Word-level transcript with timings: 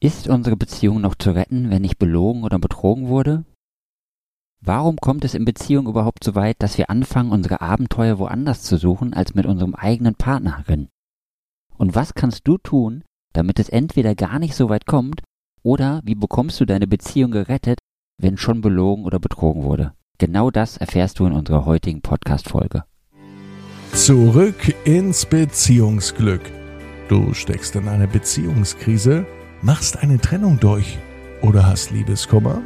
Ist 0.00 0.28
unsere 0.28 0.56
Beziehung 0.56 1.00
noch 1.00 1.16
zu 1.16 1.32
retten, 1.32 1.70
wenn 1.70 1.82
ich 1.82 1.98
belogen 1.98 2.44
oder 2.44 2.60
betrogen 2.60 3.08
wurde? 3.08 3.44
Warum 4.60 4.96
kommt 4.96 5.24
es 5.24 5.34
in 5.34 5.44
Beziehung 5.44 5.88
überhaupt 5.88 6.22
so 6.22 6.36
weit, 6.36 6.56
dass 6.60 6.78
wir 6.78 6.88
anfangen, 6.88 7.32
unsere 7.32 7.60
Abenteuer 7.60 8.20
woanders 8.20 8.62
zu 8.62 8.76
suchen 8.76 9.12
als 9.12 9.34
mit 9.34 9.44
unserem 9.44 9.74
eigenen 9.74 10.14
Partnerin? 10.14 10.88
Und 11.76 11.96
was 11.96 12.14
kannst 12.14 12.46
du 12.46 12.58
tun, 12.58 13.02
damit 13.32 13.58
es 13.58 13.68
entweder 13.68 14.14
gar 14.14 14.38
nicht 14.38 14.54
so 14.54 14.68
weit 14.68 14.86
kommt, 14.86 15.22
oder 15.64 16.00
wie 16.04 16.14
bekommst 16.14 16.60
du 16.60 16.64
deine 16.64 16.86
Beziehung 16.86 17.32
gerettet, 17.32 17.80
wenn 18.20 18.36
schon 18.36 18.60
belogen 18.60 19.04
oder 19.04 19.18
betrogen 19.18 19.64
wurde? 19.64 19.94
Genau 20.18 20.52
das 20.52 20.76
erfährst 20.76 21.18
du 21.18 21.26
in 21.26 21.32
unserer 21.32 21.66
heutigen 21.66 22.02
Podcast-Folge. 22.02 22.84
Zurück 23.92 24.74
ins 24.84 25.26
Beziehungsglück. 25.26 26.42
Du 27.08 27.34
steckst 27.34 27.74
in 27.74 27.88
einer 27.88 28.06
Beziehungskrise, 28.06 29.26
machst 29.62 29.98
eine 30.02 30.18
Trennung 30.18 30.58
durch 30.60 30.98
oder 31.42 31.66
hast 31.66 31.90
Liebeskummer? 31.90 32.62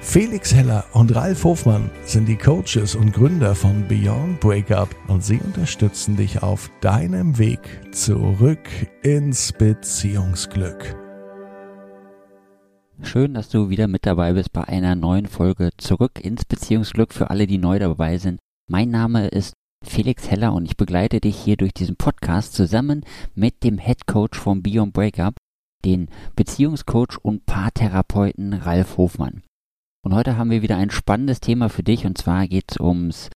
Felix 0.00 0.54
Heller 0.54 0.84
und 0.92 1.14
Ralf 1.14 1.42
Hofmann 1.42 1.90
sind 2.04 2.26
die 2.28 2.36
Coaches 2.36 2.94
und 2.94 3.12
Gründer 3.12 3.54
von 3.54 3.86
Beyond 3.88 4.38
Breakup 4.38 4.94
und 5.08 5.24
sie 5.24 5.38
unterstützen 5.38 6.16
dich 6.16 6.42
auf 6.42 6.70
deinem 6.80 7.36
Weg 7.36 7.60
zurück 7.90 8.68
ins 9.02 9.52
Beziehungsglück. 9.52 10.96
Schön, 13.02 13.34
dass 13.34 13.48
du 13.48 13.70
wieder 13.70 13.88
mit 13.88 14.06
dabei 14.06 14.32
bist 14.32 14.52
bei 14.52 14.64
einer 14.64 14.94
neuen 14.94 15.26
Folge 15.26 15.70
Zurück 15.76 16.20
ins 16.20 16.44
Beziehungsglück 16.44 17.12
für 17.12 17.30
alle, 17.30 17.46
die 17.46 17.58
neu 17.58 17.78
dabei 17.78 18.18
sind. 18.18 18.38
Mein 18.68 18.90
Name 18.90 19.28
ist 19.28 19.54
Felix 19.84 20.30
Heller 20.30 20.52
und 20.52 20.64
ich 20.64 20.76
begleite 20.76 21.20
dich 21.20 21.36
hier 21.36 21.56
durch 21.56 21.72
diesen 21.72 21.96
Podcast 21.96 22.54
zusammen 22.54 23.04
mit 23.34 23.62
dem 23.62 23.78
Head 23.78 24.06
Coach 24.06 24.38
von 24.38 24.62
Beyond 24.62 24.92
Breakup, 24.92 25.34
den 25.84 26.08
Beziehungscoach 26.36 27.18
und 27.22 27.46
Paartherapeuten 27.46 28.52
Ralf 28.52 28.96
Hofmann. 28.96 29.42
Und 30.04 30.14
heute 30.14 30.36
haben 30.36 30.50
wir 30.50 30.62
wieder 30.62 30.76
ein 30.76 30.90
spannendes 30.90 31.40
Thema 31.40 31.68
für 31.68 31.82
dich 31.82 32.06
und 32.06 32.18
zwar 32.18 32.46
geht 32.46 32.64
es 32.70 32.80
ums 32.80 33.30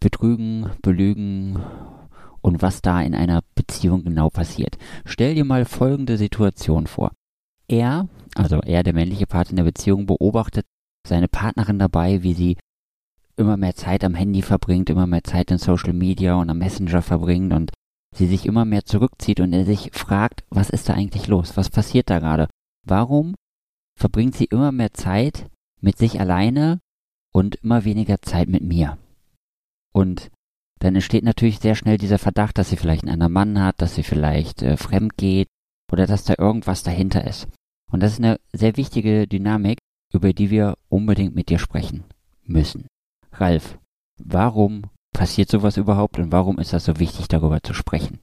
Betrügen, 0.00 0.70
Belügen 0.82 1.58
und 2.40 2.62
was 2.62 2.82
da 2.82 3.00
in 3.00 3.14
einer 3.14 3.42
Beziehung 3.54 4.04
genau 4.04 4.28
passiert. 4.28 4.76
Stell 5.04 5.34
dir 5.34 5.44
mal 5.44 5.64
folgende 5.64 6.18
Situation 6.18 6.86
vor. 6.86 7.12
Er, 7.68 8.08
also 8.34 8.60
er, 8.60 8.82
der 8.82 8.92
männliche 8.92 9.26
Part 9.26 9.50
in 9.50 9.56
der 9.56 9.64
Beziehung, 9.64 10.06
beobachtet 10.06 10.66
seine 11.06 11.28
Partnerin 11.28 11.78
dabei, 11.78 12.22
wie 12.22 12.34
sie 12.34 12.56
immer 13.36 13.56
mehr 13.56 13.74
Zeit 13.74 14.04
am 14.04 14.14
Handy 14.14 14.42
verbringt, 14.42 14.90
immer 14.90 15.06
mehr 15.06 15.24
Zeit 15.24 15.50
in 15.50 15.58
Social 15.58 15.92
Media 15.92 16.34
und 16.34 16.50
am 16.50 16.58
Messenger 16.58 17.02
verbringt 17.02 17.52
und 17.52 17.72
sie 18.14 18.26
sich 18.26 18.46
immer 18.46 18.64
mehr 18.64 18.84
zurückzieht 18.84 19.40
und 19.40 19.52
er 19.52 19.64
sich 19.64 19.90
fragt, 19.92 20.44
was 20.50 20.70
ist 20.70 20.88
da 20.88 20.94
eigentlich 20.94 21.26
los? 21.26 21.56
Was 21.56 21.70
passiert 21.70 22.10
da 22.10 22.18
gerade? 22.18 22.48
Warum 22.86 23.34
verbringt 23.96 24.34
sie 24.34 24.46
immer 24.46 24.72
mehr 24.72 24.92
Zeit 24.92 25.48
mit 25.80 25.98
sich 25.98 26.20
alleine 26.20 26.80
und 27.32 27.56
immer 27.56 27.84
weniger 27.84 28.22
Zeit 28.22 28.48
mit 28.48 28.62
mir. 28.62 28.98
Und 29.92 30.30
dann 30.80 30.94
entsteht 30.94 31.24
natürlich 31.24 31.58
sehr 31.60 31.74
schnell 31.74 31.98
dieser 31.98 32.18
Verdacht, 32.18 32.58
dass 32.58 32.70
sie 32.70 32.76
vielleicht 32.76 33.02
einen 33.02 33.12
anderen 33.12 33.32
Mann 33.32 33.62
hat, 33.62 33.80
dass 33.80 33.94
sie 33.94 34.02
vielleicht 34.02 34.62
äh, 34.62 34.76
fremd 34.76 35.16
geht 35.16 35.48
oder 35.92 36.06
dass 36.06 36.24
da 36.24 36.34
irgendwas 36.38 36.82
dahinter 36.82 37.26
ist. 37.26 37.48
Und 37.90 38.02
das 38.02 38.12
ist 38.12 38.18
eine 38.18 38.38
sehr 38.52 38.76
wichtige 38.76 39.26
Dynamik, 39.26 39.78
über 40.12 40.32
die 40.32 40.50
wir 40.50 40.76
unbedingt 40.88 41.34
mit 41.34 41.48
dir 41.48 41.58
sprechen 41.58 42.04
müssen. 42.44 42.86
Ralf, 43.32 43.78
warum 44.18 44.84
passiert 45.14 45.48
sowas 45.48 45.78
überhaupt 45.78 46.18
und 46.18 46.30
warum 46.30 46.58
ist 46.58 46.74
das 46.74 46.84
so 46.84 46.98
wichtig, 46.98 47.28
darüber 47.28 47.62
zu 47.62 47.72
sprechen? 47.72 48.20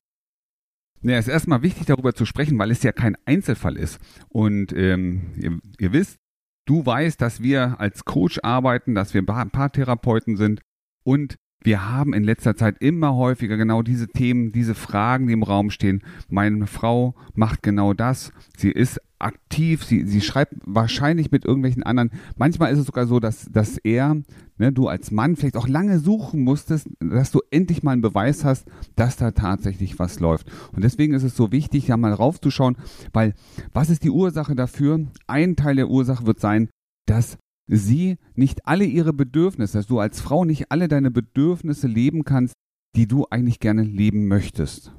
Ja, 1.01 1.17
es 1.17 1.27
ist 1.27 1.33
erstmal 1.33 1.63
wichtig, 1.63 1.87
darüber 1.87 2.13
zu 2.13 2.25
sprechen, 2.25 2.59
weil 2.59 2.69
es 2.69 2.83
ja 2.83 2.91
kein 2.91 3.17
Einzelfall 3.25 3.75
ist. 3.75 3.99
Und 4.29 4.71
ähm, 4.73 5.31
ihr, 5.35 5.59
ihr 5.79 5.93
wisst, 5.93 6.19
Du 6.65 6.85
weißt, 6.85 7.19
dass 7.19 7.41
wir 7.41 7.79
als 7.79 8.05
Coach 8.05 8.39
arbeiten, 8.43 8.95
dass 8.95 9.13
wir 9.13 9.25
Paartherapeuten 9.25 10.37
sind 10.37 10.61
und 11.03 11.37
wir 11.63 11.89
haben 11.89 12.13
in 12.13 12.23
letzter 12.23 12.55
Zeit 12.55 12.77
immer 12.79 13.15
häufiger 13.15 13.57
genau 13.57 13.81
diese 13.81 14.07
Themen, 14.07 14.51
diese 14.51 14.73
Fragen, 14.73 15.27
die 15.27 15.33
im 15.33 15.43
Raum 15.43 15.69
stehen. 15.69 16.01
Meine 16.27 16.67
Frau 16.67 17.15
macht 17.33 17.61
genau 17.61 17.93
das. 17.93 18.31
Sie 18.57 18.71
ist 18.71 18.99
aktiv, 19.23 19.83
sie, 19.83 20.05
sie 20.05 20.21
schreibt 20.21 20.53
wahrscheinlich 20.65 21.31
mit 21.31 21.45
irgendwelchen 21.45 21.83
anderen. 21.83 22.11
Manchmal 22.37 22.71
ist 22.71 22.79
es 22.79 22.85
sogar 22.85 23.07
so, 23.07 23.19
dass, 23.19 23.45
dass 23.51 23.77
er, 23.77 24.17
ne, 24.57 24.71
du 24.71 24.87
als 24.87 25.11
Mann 25.11 25.35
vielleicht 25.35 25.57
auch 25.57 25.67
lange 25.67 25.99
suchen 25.99 26.43
musstest, 26.43 26.89
dass 26.99 27.31
du 27.31 27.41
endlich 27.51 27.83
mal 27.83 27.91
einen 27.91 28.01
Beweis 28.01 28.43
hast, 28.43 28.67
dass 28.95 29.17
da 29.17 29.31
tatsächlich 29.31 29.99
was 29.99 30.19
läuft. 30.19 30.51
Und 30.73 30.83
deswegen 30.83 31.13
ist 31.13 31.23
es 31.23 31.35
so 31.35 31.51
wichtig, 31.51 31.87
da 31.87 31.97
mal 31.97 32.13
raufzuschauen, 32.13 32.77
weil 33.13 33.33
was 33.73 33.89
ist 33.89 34.03
die 34.03 34.11
Ursache 34.11 34.55
dafür? 34.55 35.05
Ein 35.27 35.55
Teil 35.55 35.75
der 35.75 35.89
Ursache 35.89 36.25
wird 36.25 36.39
sein, 36.39 36.69
dass 37.07 37.37
sie 37.67 38.17
nicht 38.35 38.67
alle 38.67 38.85
ihre 38.85 39.13
Bedürfnisse, 39.13 39.77
dass 39.77 39.87
du 39.87 39.99
als 39.99 40.19
Frau 40.19 40.45
nicht 40.45 40.71
alle 40.71 40.87
deine 40.87 41.11
Bedürfnisse 41.11 41.87
leben 41.87 42.25
kannst, 42.25 42.53
die 42.95 43.07
du 43.07 43.25
eigentlich 43.29 43.59
gerne 43.59 43.83
leben 43.83 44.27
möchtest. 44.27 44.91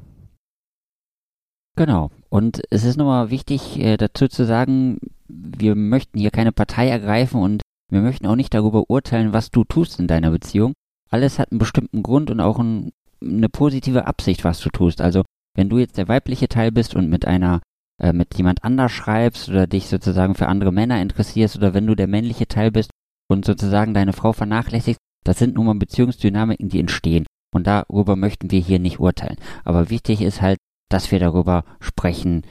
Genau. 1.76 2.10
Und 2.28 2.62
es 2.70 2.84
ist 2.84 2.96
nochmal 2.96 3.30
wichtig 3.30 3.78
äh, 3.78 3.96
dazu 3.96 4.28
zu 4.28 4.44
sagen, 4.44 4.98
wir 5.28 5.74
möchten 5.74 6.18
hier 6.18 6.30
keine 6.30 6.52
Partei 6.52 6.88
ergreifen 6.88 7.40
und 7.40 7.62
wir 7.90 8.00
möchten 8.00 8.26
auch 8.26 8.36
nicht 8.36 8.54
darüber 8.54 8.84
urteilen, 8.88 9.32
was 9.32 9.50
du 9.50 9.64
tust 9.64 9.98
in 9.98 10.06
deiner 10.06 10.30
Beziehung. 10.30 10.72
Alles 11.10 11.38
hat 11.38 11.50
einen 11.50 11.58
bestimmten 11.58 12.02
Grund 12.02 12.30
und 12.30 12.40
auch 12.40 12.58
ein, 12.58 12.90
eine 13.22 13.48
positive 13.48 14.06
Absicht, 14.06 14.44
was 14.44 14.60
du 14.60 14.70
tust. 14.70 15.00
Also 15.00 15.22
wenn 15.54 15.68
du 15.68 15.78
jetzt 15.78 15.98
der 15.98 16.08
weibliche 16.08 16.48
Teil 16.48 16.72
bist 16.72 16.94
und 16.94 17.10
mit 17.10 17.26
einer 17.26 17.60
äh, 18.02 18.12
mit 18.12 18.36
jemand 18.36 18.64
anders 18.64 18.92
schreibst 18.92 19.48
oder 19.48 19.66
dich 19.66 19.86
sozusagen 19.86 20.34
für 20.34 20.48
andere 20.48 20.72
Männer 20.72 21.00
interessierst 21.00 21.56
oder 21.56 21.74
wenn 21.74 21.86
du 21.86 21.94
der 21.94 22.08
männliche 22.08 22.48
Teil 22.48 22.70
bist 22.70 22.90
und 23.28 23.44
sozusagen 23.44 23.94
deine 23.94 24.12
Frau 24.12 24.32
vernachlässigst, 24.32 25.00
das 25.24 25.38
sind 25.38 25.54
nun 25.54 25.66
mal 25.66 25.74
Beziehungsdynamiken, 25.74 26.68
die 26.68 26.80
entstehen. 26.80 27.26
Und 27.54 27.66
darüber 27.66 28.16
möchten 28.16 28.50
wir 28.50 28.60
hier 28.60 28.78
nicht 28.78 28.98
urteilen. 28.98 29.36
Aber 29.64 29.90
wichtig 29.90 30.22
ist 30.22 30.40
halt, 30.40 30.58
dass 30.92 31.10
wir 31.10 31.18
darüber 31.18 31.64
sprechen, 31.80 32.42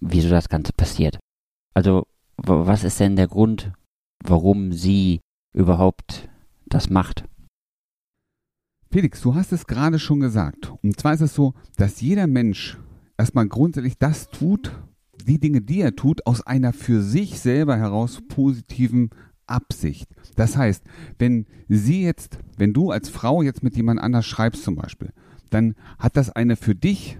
wieso 0.00 0.30
das 0.30 0.48
Ganze 0.48 0.72
passiert. 0.72 1.18
Also, 1.74 2.04
was 2.36 2.84
ist 2.84 3.00
denn 3.00 3.16
der 3.16 3.28
Grund, 3.28 3.72
warum 4.24 4.72
sie 4.72 5.20
überhaupt 5.54 6.28
das 6.66 6.90
macht? 6.90 7.24
Felix, 8.90 9.22
du 9.22 9.34
hast 9.34 9.52
es 9.52 9.66
gerade 9.66 9.98
schon 9.98 10.20
gesagt. 10.20 10.72
Und 10.82 10.98
zwar 10.98 11.14
ist 11.14 11.22
es 11.22 11.34
so, 11.34 11.54
dass 11.76 12.00
jeder 12.00 12.26
Mensch 12.26 12.78
erstmal 13.16 13.48
grundsätzlich 13.48 13.98
das 13.98 14.28
tut, 14.28 14.72
die 15.24 15.38
Dinge, 15.38 15.60
die 15.60 15.80
er 15.80 15.96
tut, 15.96 16.26
aus 16.26 16.46
einer 16.46 16.72
für 16.72 17.02
sich 17.02 17.40
selber 17.40 17.76
heraus 17.76 18.20
positiven 18.28 19.10
Absicht. 19.46 20.08
Das 20.36 20.56
heißt, 20.56 20.84
wenn 21.18 21.46
sie 21.68 22.02
jetzt, 22.02 22.38
wenn 22.56 22.72
du 22.72 22.90
als 22.90 23.08
Frau 23.08 23.42
jetzt 23.42 23.62
mit 23.62 23.76
jemand 23.76 24.00
anders 24.00 24.26
schreibst 24.26 24.64
zum 24.64 24.76
Beispiel, 24.76 25.12
dann 25.50 25.74
hat 25.98 26.16
das 26.16 26.30
eine 26.30 26.56
für 26.56 26.74
dich 26.74 27.18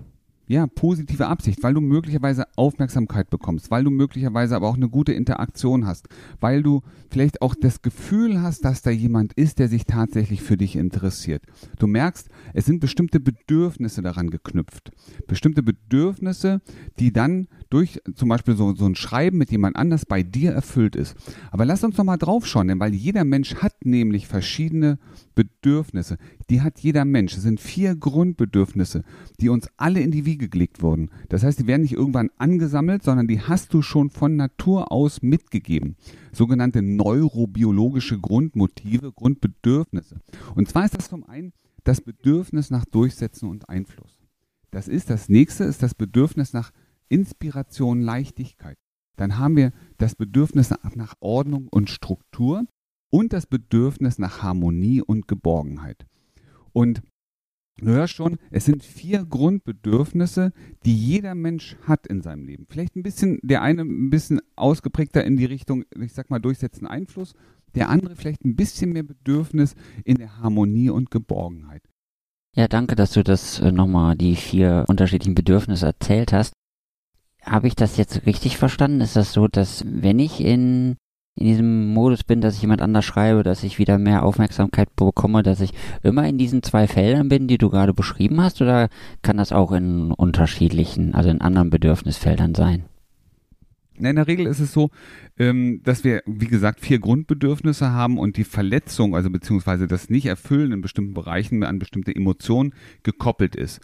ja, 0.53 0.67
positive 0.67 1.27
Absicht, 1.27 1.63
weil 1.63 1.73
du 1.73 1.81
möglicherweise 1.81 2.45
Aufmerksamkeit 2.57 3.31
bekommst, 3.31 3.71
weil 3.71 3.85
du 3.85 3.91
möglicherweise 3.91 4.55
aber 4.55 4.69
auch 4.69 4.77
eine 4.77 4.91
gute 4.91 5.15
Interaktion 5.15 5.87
hast, 5.87 6.09
weil 6.41 6.63
du 6.63 6.83
vielleicht 7.11 7.41
auch 7.41 7.55
das 7.59 7.81
Gefühl 7.81 8.43
hast, 8.43 8.65
dass 8.65 8.83
da 8.83 8.91
jemand 8.91 9.33
ist, 9.33 9.59
der 9.59 9.69
sich 9.69 9.87
tatsächlich 9.87 10.43
für 10.43 10.59
dich 10.59 10.77
interessiert. 10.77 11.43
Du 11.79 11.87
merkst, 11.87 12.29
es 12.53 12.67
sind 12.67 12.81
bestimmte 12.81 13.19
Bedürfnisse 13.19 14.03
daran 14.03 14.29
geknüpft. 14.29 14.93
Bestimmte 15.27 15.63
Bedürfnisse, 15.63 16.61
die 16.99 17.15
dann 17.15 17.49
durch 17.71 18.03
zum 18.15 18.29
Beispiel 18.29 18.55
so, 18.55 18.75
so 18.75 18.85
ein 18.85 18.95
Schreiben 18.95 19.39
mit 19.39 19.51
jemand 19.51 19.77
anders 19.77 20.05
bei 20.05 20.23
dir 20.23 20.53
erfüllt 20.53 20.97
ist. 20.97 21.17
Aber 21.51 21.65
lass 21.65 21.83
uns 21.83 21.97
noch 21.97 22.05
mal 22.05 22.19
drauf 22.19 22.47
schauen, 22.47 22.69
denn 22.69 22.81
weil 22.81 22.93
jeder 22.93 23.25
Mensch 23.25 23.55
hat 23.55 23.87
nämlich 23.87 24.27
verschiedene 24.27 24.99
Bedürfnisse. 25.35 26.19
Die 26.51 26.61
hat 26.61 26.81
jeder 26.81 27.05
Mensch. 27.05 27.37
Es 27.37 27.43
sind 27.43 27.61
vier 27.61 27.95
Grundbedürfnisse, 27.95 29.05
die 29.41 29.49
uns 29.49 29.69
alle 29.77 30.01
in 30.01 30.11
die 30.11 30.25
Wiege 30.25 30.49
gelegt 30.49 30.83
wurden. 30.83 31.11
Das 31.29 31.43
heißt, 31.43 31.59
die 31.59 31.67
werden 31.67 31.83
nicht 31.83 31.95
irgendwann 31.95 32.31
angesammelt, 32.39 33.03
sondern 33.03 33.29
die 33.29 33.41
hast 33.41 33.73
du 33.75 33.83
schon 33.83 34.11
von 34.11 34.37
Natur 34.37 34.93
aus 34.93 35.23
mitgegeben. 35.23 35.97
Sogenannte 36.33 36.83
neurobiologische 36.83 38.19
Grundmotive, 38.19 39.13
Grundbedürfnisse. 39.13 40.21
Und 40.55 40.69
zwar 40.69 40.85
ist 40.85 40.97
das 40.97 41.09
zum 41.09 41.29
einen 41.29 41.53
das 41.85 42.01
Bedürfnis 42.01 42.71
nach 42.71 42.85
Durchsetzen 42.85 43.49
und 43.49 43.69
Einfluss. 43.69 44.19
Das 44.71 44.89
ist 44.89 45.11
das 45.11 45.29
nächste, 45.29 45.65
ist 45.65 45.83
das 45.83 45.95
Bedürfnis 45.95 46.53
nach 46.53 46.71
Inspiration, 47.09 48.01
Leichtigkeit. 48.01 48.79
Dann 49.17 49.39
haben 49.39 49.57
wir 49.57 49.73
das 49.99 50.15
Bedürfnis 50.15 50.71
nach 50.95 51.15
Ordnung 51.21 51.69
und 51.69 51.91
Struktur 51.91 52.65
und 53.11 53.33
das 53.33 53.47
Bedürfnis 53.47 54.19
nach 54.19 54.43
Harmonie 54.43 55.03
und 55.03 55.29
Geborgenheit. 55.29 56.07
Und 56.73 57.03
du 57.79 57.87
hörst 57.87 58.15
schon, 58.15 58.39
es 58.51 58.65
sind 58.65 58.83
vier 58.83 59.25
Grundbedürfnisse, 59.25 60.53
die 60.85 60.97
jeder 60.97 61.35
Mensch 61.35 61.77
hat 61.83 62.07
in 62.07 62.23
seinem 62.23 62.45
Leben. 62.47 62.67
Vielleicht 62.69 62.97
ein 62.97 63.03
bisschen, 63.03 63.39
der 63.43 63.63
eine 63.63 63.83
ein 63.83 64.11
bisschen 64.11 64.41
ausgeprägter 64.57 65.25
in 65.25 65.37
die 65.37 65.45
Richtung, 65.45 65.85
ich 66.01 66.13
sag 66.13 66.31
mal, 66.31 66.41
durchsetzen 66.41 66.87
Einfluss, 66.87 67.35
der 67.75 67.89
andere 67.89 68.17
vielleicht 68.17 68.45
ein 68.45 68.57
bisschen 68.57 68.93
mehr 68.93 69.03
Bedürfnis 69.03 69.75
in 70.05 70.17
der 70.17 70.39
Harmonie 70.39 70.91
und 70.91 71.11
Geborgenheit. 71.11 71.83
Ja, 72.55 72.69
danke, 72.69 72.97
dass 72.97 73.13
du 73.13 73.23
das 73.25 73.61
äh, 73.61 73.73
nochmal, 73.73 74.15
die 74.15 74.37
vier 74.37 74.85
unterschiedlichen 74.89 75.35
Bedürfnisse 75.35 75.87
erzählt 75.87 76.33
hast. 76.33 76.53
habe 77.43 77.67
ich 77.67 77.75
das 77.75 77.97
jetzt 77.97 78.27
richtig 78.27 78.59
verstanden? 78.59 79.01
Ist 79.01 79.17
das 79.17 79.33
so, 79.33 79.49
dass 79.49 79.85
wenn 79.87 80.19
ich 80.19 80.41
in, 80.41 80.97
in 81.35 81.47
diesem 81.47 81.93
Modus 81.93 82.25
bin, 82.25 82.41
dass 82.41 82.57
ich 82.57 82.63
jemand 82.63 82.83
anders 82.83 83.05
schreibe, 83.05 83.43
dass 83.43 83.63
ich 83.63 83.79
wieder 83.79 83.99
mehr 83.99 84.23
Aufmerksamkeit 84.23 84.95
bekomme, 84.97 85.43
dass 85.43 85.61
ich 85.61 85.73
immer 86.03 86.29
in 86.29 86.37
diesen 86.37 86.63
zwei 86.63 86.87
Feldern 86.87 87.29
bin, 87.29 87.49
die 87.49 87.59
du 87.59 87.71
gerade 87.71 87.95
beschrieben 87.95 88.41
hast, 88.41 88.61
oder 88.61 88.89
kann 89.23 89.39
das 89.39 89.53
auch 89.53 89.73
in 89.73 90.13
unterschiedlichen, 90.13 91.15
also 91.15 91.31
in 91.31 91.41
anderen 91.41 91.71
Bedürfnisfeldern 91.71 92.55
sein? 92.55 92.85
In 93.99 94.17
der 94.17 94.27
Regel 94.27 94.47
ist 94.47 94.61
es 94.61 94.73
so, 94.73 94.91
ähm, 95.39 95.81
dass 95.85 96.03
wir, 96.03 96.23
wie 96.27 96.47
gesagt, 96.47 96.81
vier 96.81 96.99
Grundbedürfnisse 96.99 97.93
haben 97.93 98.19
und 98.19 98.37
die 98.37 98.45
Verletzung, 98.45 99.15
also 99.15 99.31
beziehungsweise 99.31 99.87
das 99.87 100.11
Nicht-Erfüllen 100.11 100.73
in 100.73 100.81
bestimmten 100.81 101.15
Bereichen 101.15 101.63
an 101.63 101.79
bestimmte 101.79 102.15
Emotionen 102.15 102.75
gekoppelt 103.03 103.55
ist. 103.55 103.81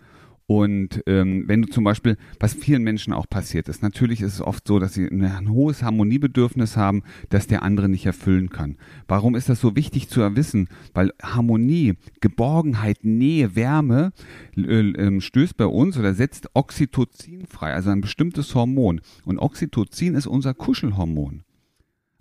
Und 0.50 1.02
ähm, 1.06 1.44
wenn 1.46 1.60
du 1.60 1.68
zum 1.68 1.84
Beispiel, 1.84 2.16
was 2.40 2.54
vielen 2.54 2.82
Menschen 2.82 3.12
auch 3.12 3.28
passiert 3.28 3.68
ist, 3.68 3.82
natürlich 3.82 4.22
ist 4.22 4.32
es 4.32 4.40
oft 4.40 4.66
so, 4.66 4.78
dass 4.78 4.94
sie 4.94 5.06
ein 5.06 5.50
hohes 5.50 5.82
Harmoniebedürfnis 5.82 6.74
haben, 6.74 7.02
das 7.28 7.48
der 7.48 7.62
andere 7.62 7.90
nicht 7.90 8.06
erfüllen 8.06 8.48
kann. 8.48 8.78
Warum 9.06 9.34
ist 9.34 9.50
das 9.50 9.60
so 9.60 9.76
wichtig 9.76 10.08
zu 10.08 10.22
erwissen? 10.22 10.68
Weil 10.94 11.12
Harmonie, 11.22 11.96
Geborgenheit, 12.22 13.04
Nähe, 13.04 13.56
Wärme 13.56 14.12
äh, 14.56 15.20
stößt 15.20 15.54
bei 15.58 15.66
uns 15.66 15.98
oder 15.98 16.14
setzt 16.14 16.48
Oxytocin 16.54 17.46
frei, 17.46 17.74
also 17.74 17.90
ein 17.90 18.00
bestimmtes 18.00 18.54
Hormon. 18.54 19.02
Und 19.26 19.38
Oxytocin 19.38 20.14
ist 20.14 20.26
unser 20.26 20.54
Kuschelhormon. 20.54 21.42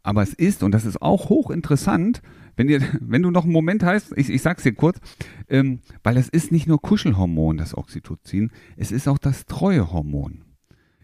Aber 0.08 0.24
es 0.24 0.34
ist, 0.34 0.64
und 0.64 0.72
das 0.72 0.86
ist 0.86 1.02
auch 1.02 1.28
hochinteressant, 1.28 2.22
wenn, 2.56 2.70
ihr, 2.70 2.82
wenn 3.02 3.24
du 3.24 3.30
noch 3.30 3.44
einen 3.44 3.52
Moment 3.52 3.84
hast, 3.84 4.18
ich, 4.18 4.30
ich 4.30 4.42
sag's 4.42 4.64
dir 4.64 4.72
kurz, 4.72 5.02
ähm, 5.50 5.82
weil 6.02 6.16
es 6.16 6.30
ist 6.30 6.50
nicht 6.50 6.66
nur 6.66 6.82
Kuschelhormon, 6.82 7.58
das 7.58 7.78
Oxytocin, 7.78 8.52
es 8.78 8.94
ist 8.94 9.10
auch 9.10 9.18
das 9.18 9.46
Treuehormon. 9.48 10.46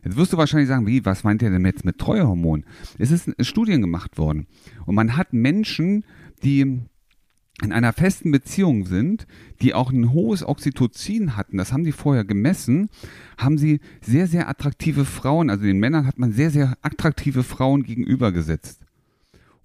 Jetzt 0.05 0.15
wirst 0.15 0.31
du 0.31 0.37
wahrscheinlich 0.37 0.69
sagen, 0.69 0.87
wie, 0.87 1.03
was 1.03 1.25
meint 1.25 1.41
ihr 1.41 1.49
denn 1.49 1.65
jetzt 1.65 1.83
mit 1.83 1.97
Treuehormon? 1.97 2.63
Es 2.97 3.11
ist 3.11 3.29
Studien 3.41 3.81
gemacht 3.81 4.17
worden 4.17 4.47
und 4.85 4.95
man 4.95 5.17
hat 5.17 5.33
Menschen, 5.33 6.05
die 6.41 6.61
in 7.61 7.71
einer 7.73 7.91
festen 7.91 8.31
Beziehung 8.31 8.85
sind, 8.85 9.27
die 9.61 9.73
auch 9.73 9.91
ein 9.91 10.13
hohes 10.13 10.47
Oxytocin 10.47 11.35
hatten, 11.35 11.57
das 11.57 11.73
haben 11.73 11.83
die 11.83 11.91
vorher 11.91 12.23
gemessen, 12.23 12.87
haben 13.37 13.57
sie 13.57 13.81
sehr, 13.99 14.27
sehr 14.27 14.47
attraktive 14.47 15.03
Frauen, 15.03 15.49
also 15.49 15.65
den 15.65 15.79
Männern 15.79 16.07
hat 16.07 16.19
man 16.19 16.31
sehr, 16.31 16.51
sehr 16.51 16.77
attraktive 16.81 17.43
Frauen 17.43 17.83
gegenübergesetzt. 17.83 18.82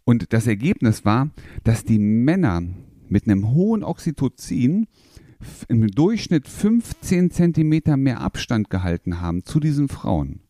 Und 0.09 0.33
das 0.33 0.47
Ergebnis 0.47 1.05
war, 1.05 1.29
dass 1.65 1.85
die 1.85 1.99
Männer 1.99 2.63
mit 3.11 3.27
einem 3.27 3.51
hohen 3.51 3.85
Oxytocin 3.85 4.87
im 5.69 5.87
Durchschnitt 5.89 6.49
15 6.49 7.31
Zentimeter 7.31 7.99
mehr 7.99 8.23
Abstand 8.23 8.71
gehalten 8.71 9.21
haben 9.21 9.45
zu 9.45 9.61
diesen 9.61 9.89
Frauen. 9.89 10.41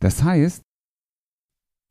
Das 0.00 0.24
heißt, 0.24 0.64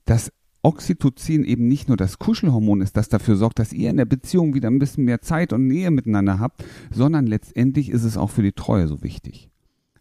dass 0.03 0.33
Oxytocin 0.61 1.45
eben 1.45 1.69
nicht 1.69 1.87
nur 1.87 1.95
das 1.95 2.19
Kuschelhormon 2.19 2.81
ist, 2.81 2.97
das 2.97 3.07
dafür 3.07 3.37
sorgt, 3.37 3.59
dass 3.59 3.71
ihr 3.71 3.89
in 3.89 3.95
der 3.95 4.03
Beziehung 4.03 4.53
wieder 4.53 4.69
ein 4.69 4.79
bisschen 4.79 5.05
mehr 5.05 5.21
Zeit 5.21 5.53
und 5.53 5.67
Nähe 5.67 5.89
miteinander 5.89 6.39
habt, 6.39 6.65
sondern 6.91 7.27
letztendlich 7.27 7.91
ist 7.91 8.03
es 8.03 8.17
auch 8.17 8.29
für 8.29 8.43
die 8.43 8.51
Treue 8.51 8.89
so 8.89 9.01
wichtig. 9.01 9.49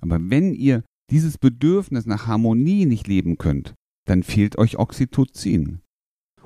Aber 0.00 0.18
wenn 0.20 0.52
ihr 0.52 0.82
dieses 1.10 1.38
Bedürfnis 1.38 2.06
nach 2.06 2.26
Harmonie 2.26 2.86
nicht 2.86 3.06
leben 3.06 3.38
könnt, 3.38 3.74
dann 4.04 4.24
fehlt 4.24 4.58
euch 4.58 4.80
Oxytocin. 4.80 5.81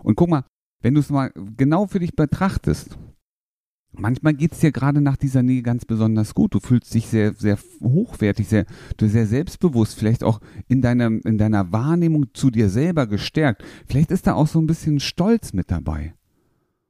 Und 0.02 0.16
guck 0.16 0.28
mal, 0.28 0.44
wenn 0.82 0.94
du 0.94 1.00
es 1.00 1.10
mal 1.10 1.32
genau 1.56 1.86
für 1.86 1.98
dich 1.98 2.14
betrachtest, 2.14 2.98
manchmal 3.92 4.34
geht 4.34 4.52
es 4.52 4.60
dir 4.60 4.72
gerade 4.72 5.00
nach 5.00 5.16
dieser 5.16 5.42
Nähe 5.42 5.62
ganz 5.62 5.84
besonders 5.84 6.34
gut. 6.34 6.54
Du 6.54 6.60
fühlst 6.60 6.94
dich 6.94 7.06
sehr, 7.06 7.34
sehr 7.34 7.58
hochwertig, 7.82 8.48
sehr, 8.48 8.66
sehr 9.00 9.26
selbstbewusst, 9.26 9.98
vielleicht 9.98 10.22
auch 10.22 10.40
in 10.68 10.82
deiner, 10.82 11.06
in 11.06 11.38
deiner 11.38 11.72
Wahrnehmung 11.72 12.26
zu 12.34 12.50
dir 12.50 12.68
selber 12.68 13.06
gestärkt. 13.06 13.64
Vielleicht 13.86 14.10
ist 14.10 14.26
da 14.26 14.34
auch 14.34 14.46
so 14.46 14.60
ein 14.60 14.66
bisschen 14.66 15.00
Stolz 15.00 15.52
mit 15.52 15.70
dabei. 15.70 16.14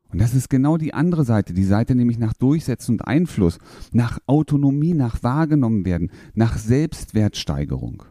Und 0.09 0.20
das 0.20 0.35
ist 0.35 0.49
genau 0.49 0.76
die 0.76 0.94
andere 0.94 1.25
Seite, 1.25 1.52
die 1.52 1.64
Seite 1.64 1.94
nämlich 1.94 2.19
nach 2.19 2.32
Durchsetzen 2.32 2.93
und 2.93 3.02
Einfluss, 3.02 3.59
nach 3.93 4.19
Autonomie, 4.26 4.94
nach 4.94 5.23
wahrgenommen 5.23 5.85
werden, 5.85 6.11
nach 6.35 6.59
Selbstwertsteigerung. 6.59 8.05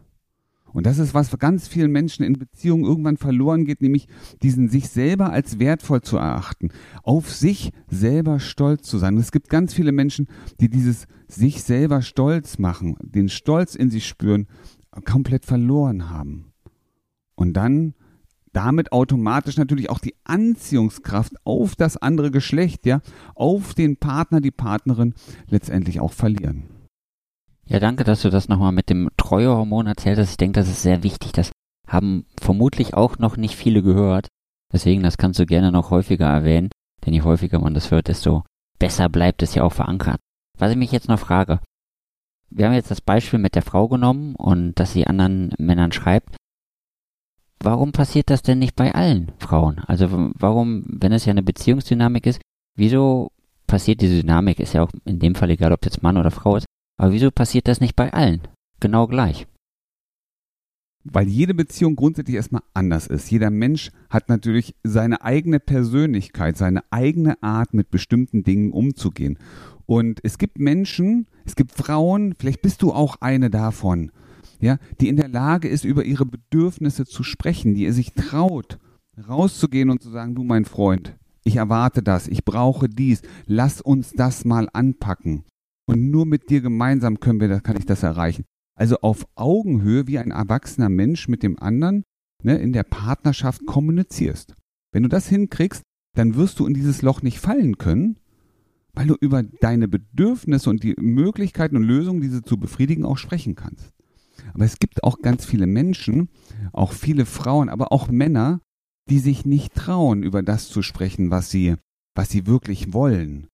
Und 0.72 0.84
das 0.84 0.98
ist, 0.98 1.14
was 1.14 1.36
ganz 1.38 1.68
vielen 1.68 1.90
Menschen 1.90 2.24
in 2.24 2.34
Beziehungen 2.34 2.84
irgendwann 2.84 3.16
verloren 3.16 3.64
geht, 3.64 3.80
nämlich 3.80 4.08
diesen 4.42 4.68
sich 4.68 4.88
selber 4.88 5.30
als 5.30 5.58
wertvoll 5.58 6.02
zu 6.02 6.16
erachten, 6.18 6.68
auf 7.02 7.32
sich 7.32 7.72
selber 7.88 8.40
stolz 8.40 8.86
zu 8.86 8.98
sein. 8.98 9.14
Und 9.14 9.20
es 9.20 9.32
gibt 9.32 9.48
ganz 9.48 9.72
viele 9.72 9.92
Menschen, 9.92 10.28
die 10.60 10.68
dieses 10.68 11.06
sich 11.28 11.62
selber 11.62 12.02
stolz 12.02 12.58
machen, 12.58 12.96
den 13.00 13.28
Stolz 13.28 13.74
in 13.74 13.90
sich 13.90 14.06
spüren, 14.06 14.48
komplett 15.04 15.46
verloren 15.46 16.10
haben. 16.10 16.52
Und 17.34 17.54
dann 17.54 17.94
damit 18.52 18.92
automatisch 18.92 19.58
natürlich 19.58 19.90
auch 19.90 19.98
die 19.98 20.14
Anziehungskraft 20.24 21.34
auf 21.44 21.76
das 21.76 21.98
andere 21.98 22.30
Geschlecht, 22.30 22.86
ja, 22.86 23.02
auf 23.34 23.74
den 23.74 23.98
Partner, 23.98 24.40
die 24.40 24.50
Partnerin 24.50 25.12
letztendlich 25.48 26.00
auch 26.00 26.12
verlieren. 26.12 26.75
Ja, 27.68 27.80
danke, 27.80 28.04
dass 28.04 28.22
du 28.22 28.30
das 28.30 28.48
nochmal 28.48 28.72
mit 28.72 28.90
dem 28.90 29.08
Treuehormon 29.16 29.86
erzählt 29.86 30.18
hast. 30.18 30.30
Ich 30.30 30.36
denke, 30.36 30.60
das 30.60 30.68
ist 30.68 30.82
sehr 30.82 31.02
wichtig. 31.02 31.32
Das 31.32 31.50
haben 31.88 32.26
vermutlich 32.40 32.94
auch 32.94 33.18
noch 33.18 33.36
nicht 33.36 33.56
viele 33.56 33.82
gehört. 33.82 34.28
Deswegen, 34.72 35.02
das 35.02 35.18
kannst 35.18 35.38
du 35.38 35.46
gerne 35.46 35.72
noch 35.72 35.90
häufiger 35.90 36.26
erwähnen. 36.26 36.70
Denn 37.04 37.12
je 37.12 37.22
häufiger 37.22 37.58
man 37.58 37.74
das 37.74 37.90
hört, 37.90 38.08
desto 38.08 38.44
besser 38.78 39.08
bleibt 39.08 39.42
es 39.42 39.54
ja 39.54 39.62
auch 39.64 39.72
verankert. 39.72 40.20
Was 40.58 40.70
ich 40.70 40.76
mich 40.76 40.92
jetzt 40.92 41.08
noch 41.08 41.18
frage. 41.18 41.60
Wir 42.50 42.66
haben 42.66 42.74
jetzt 42.74 42.90
das 42.90 43.00
Beispiel 43.00 43.38
mit 43.38 43.54
der 43.54 43.62
Frau 43.62 43.88
genommen 43.88 44.36
und 44.36 44.74
dass 44.74 44.92
sie 44.92 45.06
anderen 45.06 45.52
Männern 45.58 45.92
schreibt. 45.92 46.36
Warum 47.60 47.92
passiert 47.92 48.30
das 48.30 48.42
denn 48.42 48.58
nicht 48.58 48.76
bei 48.76 48.94
allen 48.94 49.32
Frauen? 49.38 49.80
Also 49.86 50.06
warum, 50.10 50.84
wenn 50.86 51.12
es 51.12 51.24
ja 51.24 51.32
eine 51.32 51.42
Beziehungsdynamik 51.42 52.26
ist, 52.26 52.40
wieso 52.76 53.32
passiert 53.66 54.00
diese 54.00 54.20
Dynamik? 54.20 54.60
Ist 54.60 54.74
ja 54.74 54.84
auch 54.84 54.90
in 55.04 55.18
dem 55.18 55.34
Fall 55.34 55.50
egal, 55.50 55.72
ob 55.72 55.84
jetzt 55.84 56.02
Mann 56.02 56.16
oder 56.16 56.30
Frau 56.30 56.56
ist. 56.56 56.65
Aber 56.96 57.12
wieso 57.12 57.30
passiert 57.30 57.68
das 57.68 57.80
nicht 57.80 57.96
bei 57.96 58.12
allen? 58.12 58.42
Genau 58.80 59.06
gleich. 59.06 59.46
Weil 61.04 61.28
jede 61.28 61.54
Beziehung 61.54 61.94
grundsätzlich 61.94 62.36
erstmal 62.36 62.62
anders 62.74 63.06
ist. 63.06 63.30
Jeder 63.30 63.50
Mensch 63.50 63.92
hat 64.10 64.28
natürlich 64.28 64.74
seine 64.82 65.22
eigene 65.22 65.60
Persönlichkeit, 65.60 66.56
seine 66.56 66.82
eigene 66.90 67.40
Art, 67.42 67.74
mit 67.74 67.90
bestimmten 67.90 68.42
Dingen 68.42 68.72
umzugehen. 68.72 69.38
Und 69.86 70.18
es 70.24 70.36
gibt 70.36 70.58
Menschen, 70.58 71.28
es 71.44 71.54
gibt 71.54 71.72
Frauen, 71.72 72.34
vielleicht 72.36 72.62
bist 72.62 72.82
du 72.82 72.92
auch 72.92 73.16
eine 73.20 73.50
davon, 73.50 74.10
ja, 74.58 74.78
die 75.00 75.08
in 75.08 75.16
der 75.16 75.28
Lage 75.28 75.68
ist, 75.68 75.84
über 75.84 76.04
ihre 76.04 76.26
Bedürfnisse 76.26 77.04
zu 77.04 77.22
sprechen, 77.22 77.74
die 77.74 77.88
sich 77.92 78.12
traut, 78.14 78.78
rauszugehen 79.28 79.90
und 79.90 80.02
zu 80.02 80.10
sagen, 80.10 80.34
du 80.34 80.42
mein 80.42 80.64
Freund, 80.64 81.14
ich 81.44 81.56
erwarte 81.56 82.02
das, 82.02 82.26
ich 82.26 82.44
brauche 82.44 82.88
dies, 82.88 83.22
lass 83.46 83.80
uns 83.80 84.12
das 84.12 84.44
mal 84.44 84.68
anpacken. 84.72 85.44
Und 85.86 86.10
nur 86.10 86.26
mit 86.26 86.50
dir 86.50 86.60
gemeinsam 86.60 87.20
können 87.20 87.40
wir, 87.40 87.60
kann 87.60 87.76
ich 87.76 87.86
das 87.86 88.02
erreichen. 88.02 88.44
Also 88.74 88.98
auf 89.00 89.26
Augenhöhe 89.36 90.06
wie 90.06 90.18
ein 90.18 90.32
erwachsener 90.32 90.88
Mensch 90.88 91.28
mit 91.28 91.42
dem 91.42 91.58
anderen 91.58 92.04
ne, 92.42 92.58
in 92.58 92.72
der 92.72 92.82
Partnerschaft 92.82 93.64
kommunizierst. 93.66 94.54
Wenn 94.92 95.04
du 95.04 95.08
das 95.08 95.28
hinkriegst, 95.28 95.82
dann 96.16 96.34
wirst 96.34 96.58
du 96.58 96.66
in 96.66 96.74
dieses 96.74 97.02
Loch 97.02 97.22
nicht 97.22 97.38
fallen 97.38 97.78
können, 97.78 98.18
weil 98.92 99.06
du 99.06 99.14
über 99.20 99.42
deine 99.42 99.88
Bedürfnisse 99.88 100.68
und 100.70 100.82
die 100.82 100.94
Möglichkeiten 100.98 101.76
und 101.76 101.84
Lösungen, 101.84 102.20
diese 102.20 102.42
zu 102.42 102.58
befriedigen, 102.58 103.04
auch 103.04 103.18
sprechen 103.18 103.54
kannst. 103.54 103.92
Aber 104.54 104.64
es 104.64 104.78
gibt 104.78 105.04
auch 105.04 105.20
ganz 105.20 105.44
viele 105.44 105.66
Menschen, 105.66 106.28
auch 106.72 106.92
viele 106.92 107.26
Frauen, 107.26 107.68
aber 107.68 107.92
auch 107.92 108.08
Männer, 108.08 108.60
die 109.08 109.18
sich 109.18 109.44
nicht 109.44 109.74
trauen, 109.74 110.22
über 110.22 110.42
das 110.42 110.68
zu 110.68 110.82
sprechen, 110.82 111.30
was 111.30 111.50
sie, 111.50 111.76
was 112.14 112.28
sie 112.30 112.46
wirklich 112.46 112.92
wollen 112.92 113.48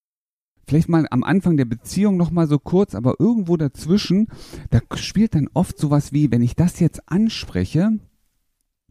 vielleicht 0.67 0.89
mal 0.89 1.07
am 1.11 1.25
Anfang 1.25 1.57
der 1.57 1.65
Beziehung 1.65 2.17
noch 2.17 2.31
mal 2.31 2.47
so 2.47 2.59
kurz, 2.59 2.95
aber 2.95 3.17
irgendwo 3.19 3.57
dazwischen, 3.57 4.29
da 4.71 4.81
spielt 4.95 5.35
dann 5.35 5.49
oft 5.55 5.79
sowas 5.79 6.13
wie, 6.13 6.31
wenn 6.31 6.43
ich 6.43 6.57
das 6.57 6.81
jetzt 6.81 7.09
anspreche, 7.09 7.99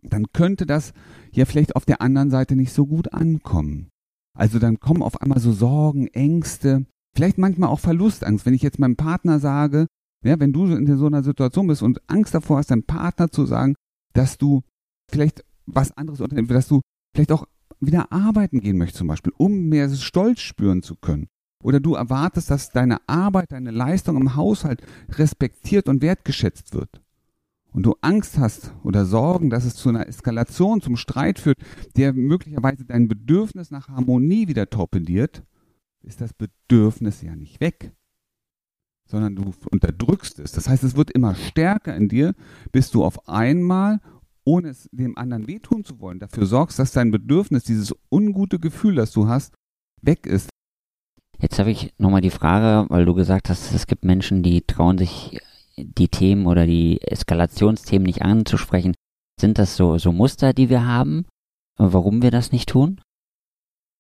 dann 0.04 0.26
könnte 0.34 0.66
das 0.66 0.94
ja 1.32 1.46
vielleicht 1.46 1.76
auf 1.76 1.86
der 1.86 2.02
anderen 2.02 2.30
Seite 2.30 2.56
nicht 2.56 2.74
so 2.74 2.86
gut 2.86 3.14
ankommen. 3.14 3.90
Also 4.38 4.60
dann 4.60 4.80
kommen 4.80 5.04
auf 5.04 5.22
einmal 5.22 5.40
so 5.40 5.52
Sorgen, 5.52 6.08
Ängste, 6.08 6.86
vielleicht 7.16 7.38
manchmal 7.38 7.70
auch 7.70 7.80
Verlustangst. 7.80 8.46
Wenn 8.46 8.54
ich 8.54 8.62
jetzt 8.62 8.80
meinem 8.80 8.96
Partner 8.96 9.40
sage, 9.40 9.88
ja, 10.24 10.40
wenn 10.40 10.54
du 10.54 10.66
in 10.66 10.98
so 10.98 11.08
einer 11.08 11.24
Situation 11.24 11.68
bist 11.68 11.82
und 11.82 12.02
Angst 12.08 12.34
davor 12.34 12.58
hast, 12.58 12.72
deinem 12.72 12.84
Partner 12.84 13.30
zu 13.30 13.46
sagen, 13.46 13.76
dass 14.14 14.38
du 14.38 14.62
vielleicht 15.10 15.44
was 15.66 15.96
anderes 15.98 16.22
unternimmst, 16.22 16.52
dass 16.52 16.68
du 16.68 16.82
vielleicht 17.14 17.32
auch 17.32 17.48
wieder 17.80 18.12
arbeiten 18.12 18.60
gehen 18.60 18.78
möchtest 18.78 19.00
zum 19.00 19.08
Beispiel, 19.08 19.34
um 19.38 19.70
mehr 19.70 19.90
Stolz 19.90 20.42
spüren 20.42 20.84
zu 20.84 20.96
können. 20.96 21.28
Oder 21.64 21.80
du 21.80 21.96
erwartest, 21.96 22.50
dass 22.50 22.72
deine 22.72 22.98
Arbeit, 23.08 23.52
deine 23.52 23.72
Leistung 23.72 24.18
im 24.18 24.36
Haushalt 24.36 24.82
respektiert 25.10 25.88
und 25.90 26.02
wertgeschätzt 26.02 26.74
wird. 26.74 27.02
Und 27.74 27.84
du 27.84 27.96
Angst 28.02 28.38
hast 28.38 28.74
oder 28.84 29.06
Sorgen, 29.06 29.50
dass 29.50 29.64
es 29.64 29.76
zu 29.76 29.90
einer 29.90 30.08
Eskalation, 30.08 30.82
zum 30.82 30.98
Streit 30.98 31.40
führt, 31.40 31.60
der 31.96 32.12
möglicherweise 32.14 32.84
dein 32.84 33.08
Bedürfnis 33.08 33.72
nach 33.72 33.88
Harmonie 33.88 34.48
wieder 34.50 34.70
torpediert, 34.70 35.44
ist 36.04 36.20
das 36.20 36.34
Bedürfnis 36.34 37.22
ja 37.22 37.36
nicht 37.36 37.62
weg. 37.62 37.94
sondern 39.12 39.36
du 39.36 39.54
unterdrückst 39.70 40.40
es. 40.40 40.54
Das 40.54 40.70
heißt, 40.70 40.84
es 40.84 40.96
wird 40.96 41.12
immer 41.12 41.36
stärker 41.36 41.96
in 41.96 42.08
dir, 42.08 42.34
bis 42.72 42.92
du 42.92 43.04
auf 43.04 43.28
einmal, 43.28 44.00
ohne 44.46 44.70
es 44.70 44.90
dem 44.92 45.18
anderen 45.18 45.48
wehtun 45.48 45.84
zu 45.84 46.00
wollen, 46.00 46.20
dafür 46.20 46.46
sorgst, 46.46 46.80
dass 46.80 46.94
dein 46.94 47.12
Bedürfnis, 47.12 47.66
dieses 47.66 47.94
ungute 48.10 48.58
Gefühl, 48.58 48.96
das 48.96 49.12
du 49.12 49.28
hast, 49.28 49.54
weg 50.02 50.26
ist. 50.26 50.51
Jetzt 51.42 51.58
habe 51.58 51.72
ich 51.72 51.92
nochmal 51.98 52.22
die 52.22 52.30
Frage, 52.30 52.88
weil 52.90 53.06
du 53.06 53.16
gesagt 53.16 53.50
hast, 53.50 53.74
es 53.74 53.88
gibt 53.88 54.06
Menschen, 54.06 54.44
die 54.44 54.62
trauen 54.62 55.00
sich 55.00 55.40
die 55.76 56.08
Themen 56.08 56.46
oder 56.46 56.68
die 56.68 57.02
Eskalationsthemen 57.02 58.06
nicht 58.06 58.22
anzusprechen. 58.22 58.94
Sind 59.40 59.58
das 59.58 59.76
so, 59.76 59.98
so 59.98 60.12
Muster, 60.12 60.54
die 60.54 60.70
wir 60.70 60.86
haben, 60.86 61.26
warum 61.78 62.22
wir 62.22 62.30
das 62.30 62.52
nicht 62.52 62.70
tun? 62.70 63.02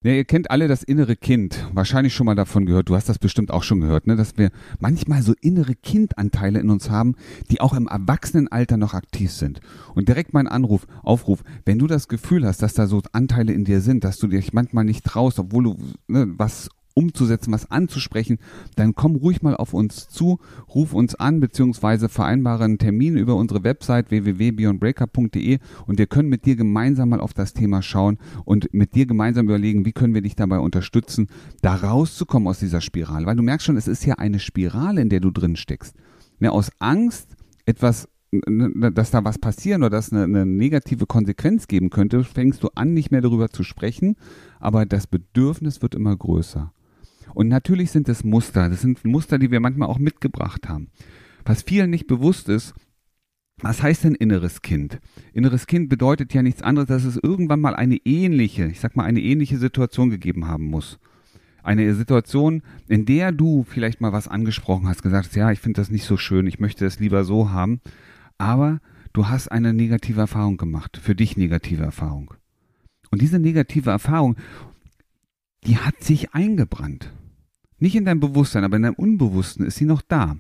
Ja, 0.03 0.13
ihr 0.13 0.25
kennt 0.25 0.49
alle 0.49 0.67
das 0.67 0.83
innere 0.83 1.15
Kind. 1.15 1.67
Wahrscheinlich 1.73 2.13
schon 2.13 2.25
mal 2.25 2.35
davon 2.35 2.65
gehört. 2.65 2.89
Du 2.89 2.95
hast 2.95 3.09
das 3.09 3.19
bestimmt 3.19 3.51
auch 3.51 3.61
schon 3.61 3.81
gehört, 3.81 4.07
ne? 4.07 4.15
dass 4.15 4.37
wir 4.37 4.49
manchmal 4.79 5.21
so 5.21 5.33
innere 5.41 5.75
Kindanteile 5.75 6.59
in 6.59 6.71
uns 6.71 6.89
haben, 6.89 7.15
die 7.51 7.61
auch 7.61 7.73
im 7.73 7.87
Erwachsenenalter 7.87 8.77
noch 8.77 8.95
aktiv 8.95 9.31
sind. 9.31 9.61
Und 9.93 10.09
direkt 10.09 10.33
mein 10.33 10.47
Anruf, 10.47 10.87
Aufruf, 11.03 11.43
wenn 11.65 11.79
du 11.79 11.85
das 11.85 12.07
Gefühl 12.07 12.47
hast, 12.47 12.63
dass 12.63 12.73
da 12.73 12.87
so 12.87 13.01
Anteile 13.13 13.53
in 13.53 13.63
dir 13.63 13.81
sind, 13.81 14.03
dass 14.03 14.17
du 14.17 14.27
dich 14.27 14.53
manchmal 14.53 14.85
nicht 14.85 15.05
traust, 15.05 15.37
obwohl 15.37 15.63
du 15.63 15.77
ne, 16.07 16.33
was 16.35 16.69
umzusetzen, 16.93 17.51
was 17.51 17.69
anzusprechen, 17.71 18.39
dann 18.75 18.95
komm 18.95 19.15
ruhig 19.15 19.41
mal 19.41 19.55
auf 19.55 19.73
uns 19.73 20.09
zu, 20.09 20.39
ruf 20.73 20.93
uns 20.93 21.15
an, 21.15 21.39
beziehungsweise 21.39 22.09
vereinbare 22.09 22.63
einen 22.63 22.77
Termin 22.77 23.17
über 23.17 23.35
unsere 23.35 23.63
Website 23.63 24.11
www.beyondbreaker.de 24.11 25.59
und 25.87 25.97
wir 25.97 26.07
können 26.07 26.29
mit 26.29 26.45
dir 26.45 26.55
gemeinsam 26.55 27.09
mal 27.09 27.21
auf 27.21 27.33
das 27.33 27.53
Thema 27.53 27.81
schauen 27.81 28.17
und 28.45 28.73
mit 28.73 28.95
dir 28.95 29.05
gemeinsam 29.05 29.45
überlegen, 29.45 29.85
wie 29.85 29.93
können 29.93 30.13
wir 30.13 30.21
dich 30.21 30.35
dabei 30.35 30.59
unterstützen, 30.59 31.27
da 31.61 31.75
rauszukommen 31.75 32.47
aus 32.47 32.59
dieser 32.59 32.81
Spirale. 32.81 33.25
Weil 33.25 33.35
du 33.35 33.43
merkst 33.43 33.65
schon, 33.65 33.77
es 33.77 33.87
ist 33.87 34.05
ja 34.05 34.15
eine 34.15 34.39
Spirale, 34.39 35.01
in 35.01 35.09
der 35.09 35.19
du 35.19 35.31
drin 35.31 35.55
steckst. 35.55 35.95
Ja, 36.39 36.51
aus 36.51 36.71
Angst, 36.79 37.35
etwas 37.65 38.07
dass 38.31 39.11
da 39.11 39.25
was 39.25 39.39
passieren 39.39 39.83
oder 39.83 39.89
dass 39.89 40.13
eine, 40.13 40.23
eine, 40.23 40.45
negative 40.45 41.05
Konsequenz 41.05 41.67
geben 41.67 41.89
könnte, 41.89 42.23
fängst 42.23 42.63
du 42.63 42.69
an, 42.75 42.93
nicht 42.93 43.11
mehr 43.11 43.19
darüber 43.21 43.49
zu 43.49 43.63
sprechen, 43.63 44.15
aber 44.59 44.85
das 44.85 45.05
Bedürfnis 45.05 45.81
wird 45.81 45.95
immer 45.95 46.15
größer. 46.15 46.71
Und 47.33 47.47
natürlich 47.47 47.91
sind 47.91 48.09
es 48.09 48.23
Muster. 48.23 48.69
Das 48.69 48.81
sind 48.81 49.03
Muster, 49.05 49.39
die 49.39 49.51
wir 49.51 49.59
manchmal 49.59 49.89
auch 49.89 49.99
mitgebracht 49.99 50.67
haben. 50.67 50.89
Was 51.45 51.63
vielen 51.63 51.89
nicht 51.89 52.07
bewusst 52.07 52.49
ist, 52.49 52.73
was 53.61 53.83
heißt 53.83 54.05
denn 54.05 54.15
inneres 54.15 54.61
Kind? 54.61 54.99
Inneres 55.33 55.67
Kind 55.67 55.89
bedeutet 55.89 56.33
ja 56.33 56.41
nichts 56.41 56.63
anderes, 56.63 56.87
dass 56.87 57.03
es 57.03 57.19
irgendwann 57.21 57.61
mal 57.61 57.75
eine 57.75 57.97
ähnliche, 58.05 58.65
ich 58.65 58.79
sag 58.79 58.95
mal, 58.95 59.03
eine 59.03 59.21
ähnliche 59.21 59.57
Situation 59.57 60.09
gegeben 60.09 60.47
haben 60.47 60.65
muss. 60.65 60.99
Eine 61.63 61.93
Situation, 61.93 62.63
in 62.87 63.05
der 63.05 63.31
du 63.31 63.63
vielleicht 63.63 64.01
mal 64.01 64.13
was 64.13 64.27
angesprochen 64.27 64.87
hast, 64.87 65.03
gesagt 65.03 65.27
hast, 65.27 65.35
ja, 65.35 65.51
ich 65.51 65.59
finde 65.59 65.79
das 65.79 65.91
nicht 65.91 66.05
so 66.05 66.17
schön, 66.17 66.47
ich 66.47 66.59
möchte 66.59 66.87
es 66.87 66.99
lieber 66.99 67.23
so 67.23 67.51
haben, 67.51 67.81
aber 68.39 68.79
du 69.13 69.27
hast 69.27 69.49
eine 69.49 69.73
negative 69.73 70.21
Erfahrung 70.21 70.57
gemacht, 70.57 70.97
für 70.97 71.13
dich 71.13 71.37
negative 71.37 71.83
Erfahrung. 71.83 72.33
Und 73.11 73.21
diese 73.21 73.37
negative 73.37 73.91
Erfahrung, 73.91 74.37
die 75.65 75.77
hat 75.77 76.01
sich 76.03 76.33
eingebrannt. 76.33 77.11
Nicht 77.81 77.95
in 77.95 78.05
deinem 78.05 78.19
Bewusstsein, 78.19 78.63
aber 78.63 78.77
in 78.77 78.83
deinem 78.83 78.93
Unbewussten 78.93 79.65
ist 79.65 79.77
sie 79.77 79.85
noch 79.85 80.03
da. 80.03 80.37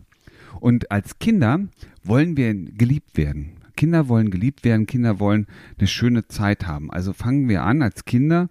Und 0.59 0.91
als 0.91 1.17
Kinder 1.17 1.67
wollen 2.03 2.37
wir 2.37 2.53
geliebt 2.53 3.17
werden. 3.17 3.53
Kinder 3.75 4.07
wollen 4.07 4.29
geliebt 4.29 4.63
werden, 4.63 4.85
Kinder 4.85 5.19
wollen 5.19 5.47
eine 5.79 5.87
schöne 5.87 6.27
Zeit 6.27 6.67
haben. 6.67 6.91
Also 6.91 7.13
fangen 7.13 7.49
wir 7.49 7.63
an, 7.63 7.81
als 7.81 8.05
Kinder 8.05 8.49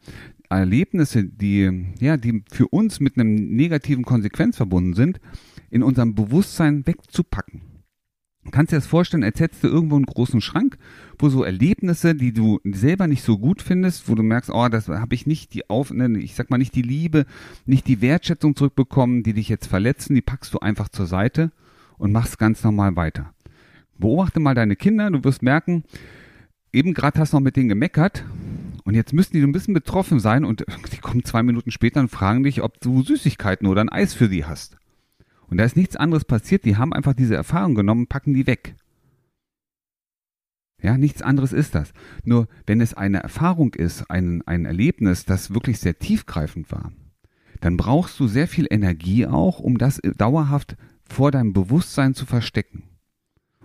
Erlebnisse, 0.49 1.23
die, 1.23 1.87
ja, 2.00 2.16
die 2.16 2.42
für 2.50 2.66
uns 2.66 2.99
mit 2.99 3.16
einem 3.16 3.54
negativen 3.54 4.04
Konsequenz 4.04 4.56
verbunden 4.56 4.94
sind, 4.94 5.20
in 5.70 5.85
unserem 5.85 6.16
Bewusstsein 6.16 6.85
wegzupacken. 6.85 7.61
Du 8.44 8.50
kannst 8.50 8.73
dir 8.73 8.76
das 8.76 8.87
vorstellen, 8.87 9.23
als 9.23 9.38
hättest 9.38 9.62
du 9.64 9.68
irgendwo 9.68 9.97
einen 9.97 10.06
großen 10.06 10.40
Schrank, 10.40 10.78
wo 11.18 11.28
so 11.28 11.44
Erlebnisse, 11.44 12.14
die 12.14 12.32
du 12.32 12.59
selber 12.64 13.06
nicht 13.06 13.23
so 13.23 13.38
gut 13.38 13.61
findest, 13.61 14.09
wo 14.09 14.14
du 14.14 14.23
merkst, 14.23 14.50
oh, 14.50 14.68
das 14.68 14.88
habe 14.88 15.14
ich 15.14 15.26
nicht 15.26 15.52
die 15.52 15.68
auf, 15.68 15.90
ne, 15.90 16.18
ich 16.18 16.35
sag 16.35 16.49
mal 16.49 16.56
nicht 16.56 16.75
die 16.75 16.82
Liebe, 16.82 17.26
nicht 17.66 17.87
die 17.87 18.00
Wertschätzung 18.00 18.56
zurückbekommen, 18.56 19.23
die 19.23 19.35
dich 19.35 19.50
jetzt 19.50 19.66
verletzen, 19.66 20.14
die 20.14 20.23
packst 20.23 20.54
du 20.54 20.59
einfach 20.61 20.88
zur 20.88 21.06
Seite 21.06 21.52
und 21.99 22.12
machst 22.12 22.38
ganz 22.38 22.64
normal 22.64 22.97
weiter. 22.97 23.35
Beobachte 23.99 24.40
mal 24.40 24.54
deine 24.54 24.75
Kinder, 24.75 25.11
du 25.11 25.23
wirst 25.23 25.42
merken, 25.42 25.85
eben 26.73 26.94
gerade 26.94 27.20
hast 27.20 27.35
du 27.35 27.37
noch 27.37 27.44
mit 27.44 27.56
denen 27.56 27.68
gemeckert 27.68 28.25
und 28.85 28.94
jetzt 28.94 29.12
müssen 29.12 29.35
die 29.35 29.42
so 29.42 29.47
ein 29.47 29.52
bisschen 29.52 29.75
betroffen 29.75 30.18
sein 30.18 30.47
und 30.47 30.64
die 30.92 30.99
kommen 30.99 31.25
zwei 31.25 31.42
Minuten 31.42 31.70
später 31.70 32.00
und 32.00 32.11
fragen 32.11 32.42
dich, 32.42 32.62
ob 32.62 32.80
du 32.80 33.02
Süßigkeiten 33.02 33.66
oder 33.66 33.82
ein 33.82 33.90
Eis 33.90 34.14
für 34.14 34.28
sie 34.28 34.47
hast. 34.47 34.79
Und 35.50 35.59
da 35.59 35.64
ist 35.64 35.76
nichts 35.76 35.97
anderes 35.97 36.25
passiert. 36.25 36.64
Die 36.64 36.76
haben 36.76 36.92
einfach 36.92 37.14
diese 37.14 37.35
Erfahrung 37.35 37.75
genommen, 37.75 38.07
packen 38.07 38.33
die 38.33 38.47
weg. 38.47 38.76
Ja, 40.83 40.97
nichts 40.97 41.21
anderes 41.21 41.52
ist 41.52 41.75
das. 41.75 41.92
Nur 42.25 42.49
wenn 42.66 42.80
es 42.80 42.95
eine 42.95 43.23
Erfahrung 43.23 43.75
ist, 43.75 44.11
ein, 44.11 44.42
ein 44.47 44.64
Erlebnis, 44.64 45.26
das 45.26 45.52
wirklich 45.52 45.78
sehr 45.78 45.99
tiefgreifend 45.99 46.73
war, 46.73 46.92
dann 47.61 47.76
brauchst 47.76 48.19
du 48.19 48.26
sehr 48.26 48.49
viel 48.49 48.66
Energie 48.71 49.26
auch, 49.26 49.59
um 49.59 49.76
das 49.76 50.00
dauerhaft 50.16 50.76
vor 51.04 51.30
deinem 51.30 51.52
Bewusstsein 51.52 52.14
zu 52.14 52.25
verstecken. 52.25 52.85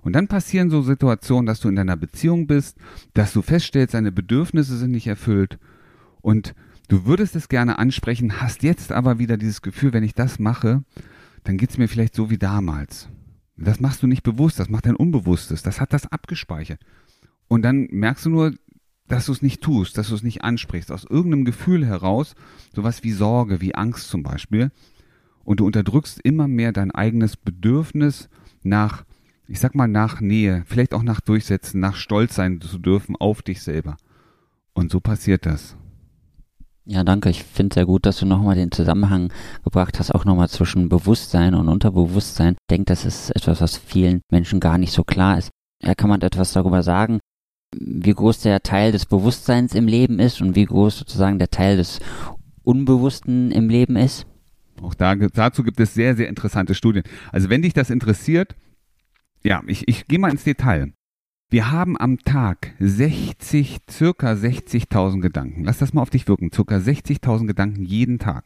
Und 0.01 0.13
dann 0.13 0.27
passieren 0.27 0.69
so 0.69 0.81
Situationen, 0.81 1.45
dass 1.45 1.61
du 1.61 1.69
in 1.69 1.75
deiner 1.75 1.95
Beziehung 1.95 2.47
bist, 2.47 2.77
dass 3.13 3.31
du 3.33 3.41
feststellst, 3.41 3.93
deine 3.93 4.11
Bedürfnisse 4.11 4.77
sind 4.77 4.91
nicht 4.91 5.07
erfüllt 5.07 5.57
und 6.21 6.53
du 6.89 7.05
würdest 7.05 7.35
es 7.35 7.49
gerne 7.49 7.79
ansprechen, 7.79 8.41
hast 8.41 8.61
jetzt 8.61 8.91
aber 8.91 9.17
wieder 9.17 9.37
dieses 9.37 9.61
Gefühl, 9.61 9.93
wenn 9.93 10.03
ich 10.03 10.13
das 10.13 10.37
mache, 10.37 10.83
dann 11.45 11.57
geht's 11.57 11.77
mir 11.77 11.87
vielleicht 11.87 12.15
so 12.15 12.29
wie 12.29 12.37
damals. 12.37 13.07
Das 13.55 13.79
machst 13.79 14.03
du 14.03 14.07
nicht 14.07 14.23
bewusst, 14.23 14.59
das 14.59 14.69
macht 14.69 14.85
dein 14.85 14.95
Unbewusstes, 14.95 15.63
das 15.63 15.79
hat 15.79 15.93
das 15.93 16.11
abgespeichert. 16.11 16.81
Und 17.47 17.61
dann 17.61 17.87
merkst 17.91 18.25
du 18.25 18.29
nur, 18.31 18.53
dass 19.07 19.27
du 19.27 19.31
es 19.31 19.41
nicht 19.43 19.61
tust, 19.61 19.97
dass 19.97 20.09
du 20.09 20.15
es 20.15 20.23
nicht 20.23 20.43
ansprichst, 20.43 20.91
aus 20.91 21.05
irgendeinem 21.05 21.45
Gefühl 21.45 21.85
heraus, 21.85 22.35
sowas 22.75 23.03
wie 23.03 23.11
Sorge, 23.11 23.61
wie 23.61 23.75
Angst 23.75 24.09
zum 24.09 24.23
Beispiel. 24.23 24.71
Und 25.43 25.59
du 25.59 25.65
unterdrückst 25.67 26.19
immer 26.23 26.47
mehr 26.47 26.71
dein 26.71 26.91
eigenes 26.91 27.37
Bedürfnis 27.37 28.29
nach, 28.63 29.05
ich 29.47 29.59
sag 29.59 29.75
mal, 29.75 29.87
nach 29.87 30.21
Nähe, 30.21 30.63
vielleicht 30.65 30.95
auch 30.95 31.03
nach 31.03 31.21
Durchsetzen, 31.21 31.79
nach 31.79 31.95
Stolz 31.95 32.35
sein 32.35 32.59
zu 32.59 32.79
dürfen 32.79 33.15
auf 33.15 33.43
dich 33.43 33.61
selber. 33.61 33.97
Und 34.73 34.91
so 34.91 34.99
passiert 34.99 35.45
das. 35.45 35.77
Ja, 36.87 37.03
danke. 37.03 37.29
Ich 37.31 37.43
finde 37.43 37.73
sehr 37.73 37.85
gut, 37.87 38.05
dass 38.05 38.19
du 38.19 38.27
nochmal 38.27 38.55
den 38.55 38.71
Zusammenhang 38.71 39.33
gebracht 39.63 39.97
hast, 39.99 40.13
auch 40.13 40.23
nochmal 40.23 40.49
zwischen 40.49 40.87
Bewusstsein 40.87 41.55
und 41.55 41.67
Unterbewusstsein. 41.67 42.53
Ich 42.53 42.67
denke, 42.69 42.85
das 42.85 43.05
ist 43.05 43.31
etwas, 43.31 43.59
was 43.59 43.77
vielen 43.77 44.21
Menschen 44.31 44.59
gar 44.59 44.77
nicht 44.77 44.91
so 44.91 45.03
klar 45.03 45.39
ist. 45.39 45.49
Ja, 45.81 45.95
kann 45.95 46.09
man 46.09 46.21
etwas 46.21 46.53
darüber 46.53 46.83
sagen, 46.83 47.19
wie 47.75 48.13
groß 48.13 48.41
der 48.41 48.61
Teil 48.61 48.91
des 48.91 49.07
Bewusstseins 49.07 49.73
im 49.73 49.87
Leben 49.87 50.19
ist 50.19 50.41
und 50.41 50.55
wie 50.55 50.65
groß 50.65 50.99
sozusagen 50.99 51.39
der 51.39 51.49
Teil 51.49 51.77
des 51.77 51.99
Unbewussten 52.63 53.51
im 53.51 53.67
Leben 53.67 53.95
ist? 53.95 54.27
Auch 54.81 54.93
da, 54.93 55.15
dazu 55.15 55.63
gibt 55.63 55.79
es 55.79 55.93
sehr, 55.93 56.15
sehr 56.15 56.29
interessante 56.29 56.75
Studien. 56.75 57.03
Also 57.31 57.49
wenn 57.49 57.63
dich 57.63 57.73
das 57.73 57.89
interessiert, 57.89 58.55
ja, 59.43 59.63
ich, 59.67 59.87
ich 59.87 60.07
gehe 60.07 60.19
mal 60.19 60.31
ins 60.31 60.43
Detail. 60.43 60.93
Wir 61.49 61.71
haben 61.71 61.95
am 61.97 62.17
Tag 62.19 62.73
60, 62.79 63.81
circa 63.89 64.31
60.000 64.31 65.21
Gedanken. 65.21 65.63
Lass 65.63 65.77
das 65.77 65.93
mal 65.93 66.01
auf 66.01 66.09
dich 66.09 66.27
wirken. 66.27 66.51
Circa 66.51 66.77
60.000 66.77 67.45
Gedanken 67.45 67.83
jeden 67.83 68.17
Tag. 68.17 68.45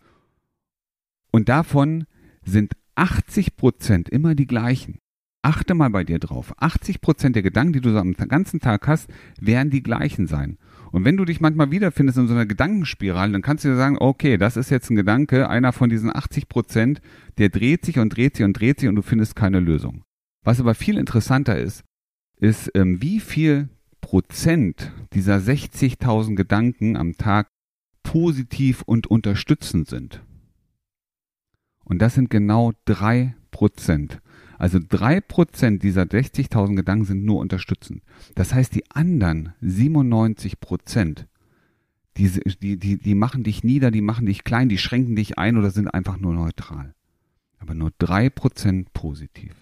Und 1.31 1.47
davon 1.47 2.05
sind 2.43 2.73
80 2.95 3.55
Prozent 3.55 4.09
immer 4.09 4.35
die 4.35 4.47
gleichen. 4.47 4.99
Achte 5.41 5.73
mal 5.73 5.89
bei 5.89 6.03
dir 6.03 6.19
drauf. 6.19 6.53
80 6.57 6.99
Prozent 6.99 7.37
der 7.37 7.43
Gedanken, 7.43 7.71
die 7.71 7.79
du 7.79 7.91
so 7.91 7.99
am 7.99 8.13
ganzen 8.13 8.59
Tag 8.59 8.85
hast, 8.87 9.09
werden 9.39 9.69
die 9.69 9.81
gleichen 9.81 10.27
sein. 10.27 10.57
Und 10.91 11.05
wenn 11.05 11.15
du 11.15 11.23
dich 11.23 11.39
manchmal 11.39 11.71
wiederfindest 11.71 12.17
in 12.17 12.27
so 12.27 12.33
einer 12.33 12.45
Gedankenspirale, 12.45 13.31
dann 13.31 13.41
kannst 13.41 13.63
du 13.63 13.69
dir 13.69 13.77
sagen, 13.77 13.97
okay, 13.97 14.37
das 14.37 14.57
ist 14.57 14.69
jetzt 14.69 14.89
ein 14.89 14.97
Gedanke, 14.97 15.47
einer 15.47 15.71
von 15.71 15.89
diesen 15.89 16.13
80 16.13 16.49
Prozent, 16.49 16.99
der 17.37 17.47
dreht 17.47 17.85
sich 17.85 17.99
und 17.99 18.09
dreht 18.09 18.35
sich 18.35 18.45
und 18.45 18.59
dreht 18.59 18.81
sich 18.81 18.89
und 18.89 18.95
du 18.95 19.01
findest 19.01 19.37
keine 19.37 19.61
Lösung. 19.61 20.03
Was 20.43 20.59
aber 20.59 20.75
viel 20.75 20.97
interessanter 20.97 21.57
ist, 21.57 21.85
ist, 22.39 22.71
ähm, 22.73 23.01
wie 23.01 23.19
viel 23.19 23.69
Prozent 24.01 24.91
dieser 25.13 25.37
60.000 25.37 26.35
Gedanken 26.35 26.97
am 26.97 27.17
Tag 27.17 27.47
positiv 28.03 28.81
und 28.83 29.07
unterstützend 29.07 29.87
sind. 29.87 30.23
Und 31.83 31.99
das 31.99 32.15
sind 32.15 32.29
genau 32.29 32.73
drei 32.85 33.35
Prozent. 33.51 34.21
Also 34.57 34.79
drei 34.79 35.21
Prozent 35.21 35.83
dieser 35.83 36.03
60.000 36.03 36.75
Gedanken 36.75 37.05
sind 37.05 37.23
nur 37.23 37.39
unterstützend. 37.39 38.03
Das 38.35 38.53
heißt, 38.53 38.75
die 38.75 38.89
anderen 38.91 39.53
97 39.61 40.59
Prozent, 40.59 41.27
die, 42.17 42.29
die, 42.61 42.77
die, 42.77 42.97
die 42.97 43.15
machen 43.15 43.43
dich 43.43 43.63
nieder, 43.63 43.91
die 43.91 44.01
machen 44.01 44.25
dich 44.25 44.43
klein, 44.43 44.69
die 44.69 44.77
schränken 44.77 45.15
dich 45.15 45.37
ein 45.37 45.57
oder 45.57 45.71
sind 45.71 45.87
einfach 45.87 46.17
nur 46.17 46.33
neutral. 46.33 46.93
Aber 47.57 47.73
nur 47.73 47.91
drei 47.97 48.29
Prozent 48.29 48.93
positiv. 48.93 49.55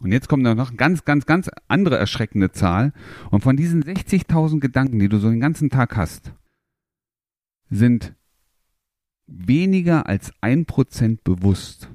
Und 0.00 0.12
jetzt 0.12 0.28
kommt 0.28 0.42
noch 0.42 0.50
eine 0.50 0.76
ganz, 0.76 1.04
ganz, 1.04 1.26
ganz 1.26 1.50
andere 1.68 1.98
erschreckende 1.98 2.52
Zahl. 2.52 2.92
Und 3.30 3.42
von 3.42 3.56
diesen 3.56 3.84
60.000 3.84 4.58
Gedanken, 4.58 4.98
die 4.98 5.08
du 5.08 5.18
so 5.18 5.28
den 5.28 5.40
ganzen 5.40 5.68
Tag 5.68 5.96
hast, 5.96 6.32
sind 7.68 8.14
weniger 9.26 10.06
als 10.06 10.32
ein 10.40 10.64
Prozent 10.64 11.22
bewusst. 11.22 11.90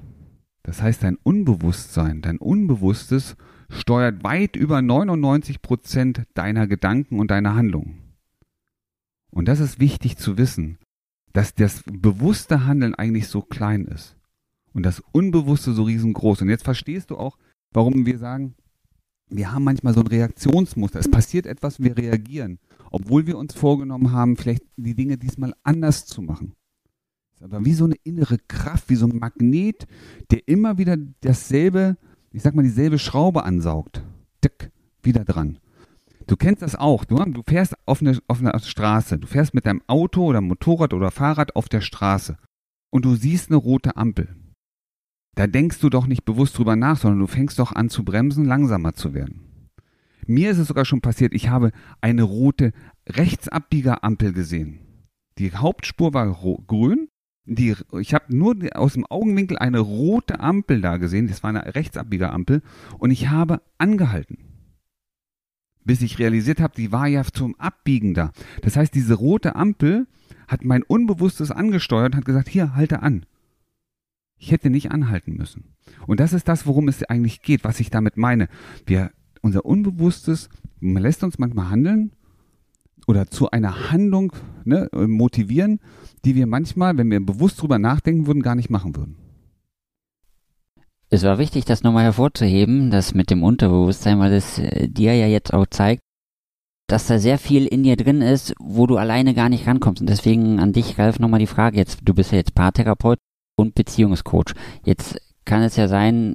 Das 0.62 0.82
heißt, 0.82 1.02
dein 1.02 1.16
Unbewusstsein, 1.16 2.22
dein 2.22 2.38
Unbewusstes 2.38 3.36
steuert 3.68 4.22
weit 4.24 4.56
über 4.56 4.82
99 4.82 5.60
Prozent 5.60 6.22
deiner 6.34 6.66
Gedanken 6.66 7.18
und 7.18 7.30
deiner 7.30 7.54
Handlungen. 7.54 8.14
Und 9.30 9.48
das 9.48 9.60
ist 9.60 9.80
wichtig 9.80 10.16
zu 10.16 10.38
wissen, 10.38 10.78
dass 11.32 11.54
das 11.54 11.82
bewusste 11.84 12.64
Handeln 12.64 12.94
eigentlich 12.94 13.28
so 13.28 13.42
klein 13.42 13.84
ist 13.84 14.16
und 14.72 14.84
das 14.84 15.02
Unbewusste 15.12 15.72
so 15.72 15.82
riesengroß. 15.82 16.42
Und 16.42 16.48
jetzt 16.48 16.64
verstehst 16.64 17.10
du 17.10 17.18
auch, 17.18 17.36
warum 17.72 18.06
wir 18.06 18.18
sagen, 18.18 18.54
wir 19.28 19.52
haben 19.52 19.64
manchmal 19.64 19.94
so 19.94 20.00
ein 20.00 20.06
Reaktionsmuster. 20.06 21.00
Es 21.00 21.10
passiert 21.10 21.46
etwas, 21.46 21.80
wir 21.80 21.96
reagieren, 21.96 22.58
obwohl 22.90 23.26
wir 23.26 23.38
uns 23.38 23.54
vorgenommen 23.54 24.12
haben, 24.12 24.36
vielleicht 24.36 24.62
die 24.76 24.94
Dinge 24.94 25.18
diesmal 25.18 25.54
anders 25.62 26.06
zu 26.06 26.22
machen. 26.22 26.54
Aber 27.40 27.64
wie 27.64 27.74
so 27.74 27.84
eine 27.84 27.96
innere 28.04 28.38
Kraft, 28.48 28.88
wie 28.88 28.94
so 28.94 29.06
ein 29.06 29.18
Magnet, 29.18 29.86
der 30.30 30.46
immer 30.48 30.78
wieder 30.78 30.96
dasselbe, 31.20 31.96
ich 32.32 32.42
sag 32.42 32.54
mal, 32.54 32.62
dieselbe 32.62 32.98
Schraube 32.98 33.44
ansaugt. 33.44 34.02
Tick, 34.40 34.70
wieder 35.02 35.24
dran. 35.24 35.58
Du 36.26 36.36
kennst 36.36 36.62
das 36.62 36.74
auch. 36.74 37.04
Du, 37.04 37.16
du 37.16 37.42
fährst 37.46 37.74
auf 37.84 38.00
einer 38.00 38.18
eine 38.28 38.60
Straße. 38.60 39.18
Du 39.18 39.26
fährst 39.26 39.54
mit 39.54 39.66
deinem 39.66 39.82
Auto 39.86 40.24
oder 40.24 40.40
Motorrad 40.40 40.94
oder 40.94 41.10
Fahrrad 41.10 41.54
auf 41.54 41.68
der 41.68 41.80
Straße 41.80 42.36
und 42.90 43.04
du 43.04 43.14
siehst 43.14 43.50
eine 43.50 43.56
rote 43.56 43.96
Ampel. 43.96 44.34
Da 45.36 45.46
denkst 45.46 45.80
du 45.80 45.90
doch 45.90 46.06
nicht 46.06 46.24
bewusst 46.24 46.56
drüber 46.56 46.76
nach, 46.76 46.96
sondern 46.96 47.20
du 47.20 47.26
fängst 47.26 47.58
doch 47.58 47.72
an 47.72 47.90
zu 47.90 48.04
bremsen, 48.04 48.46
langsamer 48.46 48.94
zu 48.94 49.12
werden. 49.12 49.70
Mir 50.26 50.50
ist 50.50 50.58
es 50.58 50.66
sogar 50.66 50.86
schon 50.86 51.02
passiert, 51.02 51.34
ich 51.34 51.50
habe 51.50 51.72
eine 52.00 52.22
rote 52.22 52.72
Rechtsabbiegerampel 53.06 54.32
gesehen. 54.32 54.80
Die 55.38 55.52
Hauptspur 55.52 56.14
war 56.14 56.26
grün. 56.66 57.08
Die, 57.44 57.76
ich 58.00 58.14
habe 58.14 58.34
nur 58.34 58.56
aus 58.74 58.94
dem 58.94 59.06
Augenwinkel 59.06 59.58
eine 59.58 59.78
rote 59.78 60.40
Ampel 60.40 60.80
da 60.80 60.96
gesehen. 60.96 61.28
Das 61.28 61.42
war 61.42 61.50
eine 61.50 61.74
Rechtsabbiegerampel. 61.74 62.62
Und 62.98 63.10
ich 63.10 63.28
habe 63.28 63.60
angehalten. 63.78 64.38
Bis 65.84 66.00
ich 66.00 66.18
realisiert 66.18 66.60
habe, 66.60 66.74
die 66.74 66.90
war 66.90 67.06
ja 67.06 67.22
zum 67.22 67.54
Abbiegen 67.60 68.14
da. 68.14 68.32
Das 68.62 68.76
heißt, 68.76 68.94
diese 68.94 69.14
rote 69.14 69.54
Ampel 69.54 70.08
hat 70.48 70.64
mein 70.64 70.82
Unbewusstes 70.82 71.50
angesteuert 71.52 72.14
und 72.14 72.16
hat 72.16 72.24
gesagt, 72.24 72.48
hier, 72.48 72.74
halte 72.74 73.02
an. 73.02 73.26
Ich 74.38 74.52
hätte 74.52 74.70
nicht 74.70 74.90
anhalten 74.90 75.34
müssen. 75.34 75.74
Und 76.06 76.20
das 76.20 76.32
ist 76.32 76.48
das, 76.48 76.66
worum 76.66 76.88
es 76.88 77.02
eigentlich 77.04 77.42
geht, 77.42 77.64
was 77.64 77.80
ich 77.80 77.90
damit 77.90 78.16
meine. 78.16 78.48
Wir, 78.84 79.10
unser 79.40 79.64
Unbewusstes 79.64 80.48
lässt 80.80 81.24
uns 81.24 81.38
manchmal 81.38 81.70
handeln 81.70 82.12
oder 83.06 83.28
zu 83.28 83.50
einer 83.50 83.90
Handlung 83.90 84.32
ne, 84.64 84.88
motivieren, 84.92 85.80
die 86.24 86.34
wir 86.34 86.46
manchmal, 86.46 86.96
wenn 86.98 87.10
wir 87.10 87.24
bewusst 87.24 87.62
drüber 87.62 87.78
nachdenken 87.78 88.26
würden, 88.26 88.42
gar 88.42 88.54
nicht 88.54 88.70
machen 88.70 88.96
würden. 88.96 89.16
Es 91.08 91.22
war 91.22 91.38
wichtig, 91.38 91.64
das 91.64 91.84
nochmal 91.84 92.04
hervorzuheben, 92.04 92.90
das 92.90 93.14
mit 93.14 93.30
dem 93.30 93.44
Unterbewusstsein, 93.44 94.18
weil 94.18 94.32
es 94.32 94.58
äh, 94.58 94.88
dir 94.88 95.14
ja 95.14 95.28
jetzt 95.28 95.54
auch 95.54 95.66
zeigt, 95.66 96.02
dass 96.88 97.06
da 97.06 97.18
sehr 97.18 97.38
viel 97.38 97.66
in 97.66 97.84
dir 97.84 97.96
drin 97.96 98.22
ist, 98.22 98.54
wo 98.58 98.86
du 98.86 98.96
alleine 98.96 99.32
gar 99.32 99.48
nicht 99.48 99.66
rankommst. 99.66 100.00
Und 100.00 100.08
deswegen 100.08 100.58
an 100.58 100.72
dich, 100.72 100.98
Ralf, 100.98 101.18
nochmal 101.20 101.40
die 101.40 101.46
Frage 101.46 101.76
jetzt. 101.76 102.00
Du 102.04 102.14
bist 102.14 102.32
ja 102.32 102.38
jetzt 102.38 102.54
Paartherapeut 102.54 103.18
und 103.56 103.74
Beziehungscoach. 103.74 104.54
Jetzt 104.84 105.20
kann 105.44 105.62
es 105.62 105.76
ja 105.76 105.88
sein, 105.88 106.34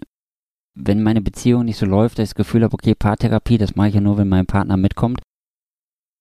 wenn 0.73 1.03
meine 1.03 1.21
Beziehung 1.21 1.65
nicht 1.65 1.77
so 1.77 1.85
läuft, 1.85 2.17
dass 2.17 2.23
ich 2.23 2.29
das 2.29 2.35
Gefühl 2.35 2.63
habe, 2.63 2.73
okay, 2.73 2.95
Paartherapie, 2.95 3.57
das 3.57 3.75
mache 3.75 3.89
ich 3.89 3.95
ja 3.95 4.01
nur, 4.01 4.17
wenn 4.17 4.29
mein 4.29 4.45
Partner 4.45 4.77
mitkommt. 4.77 5.21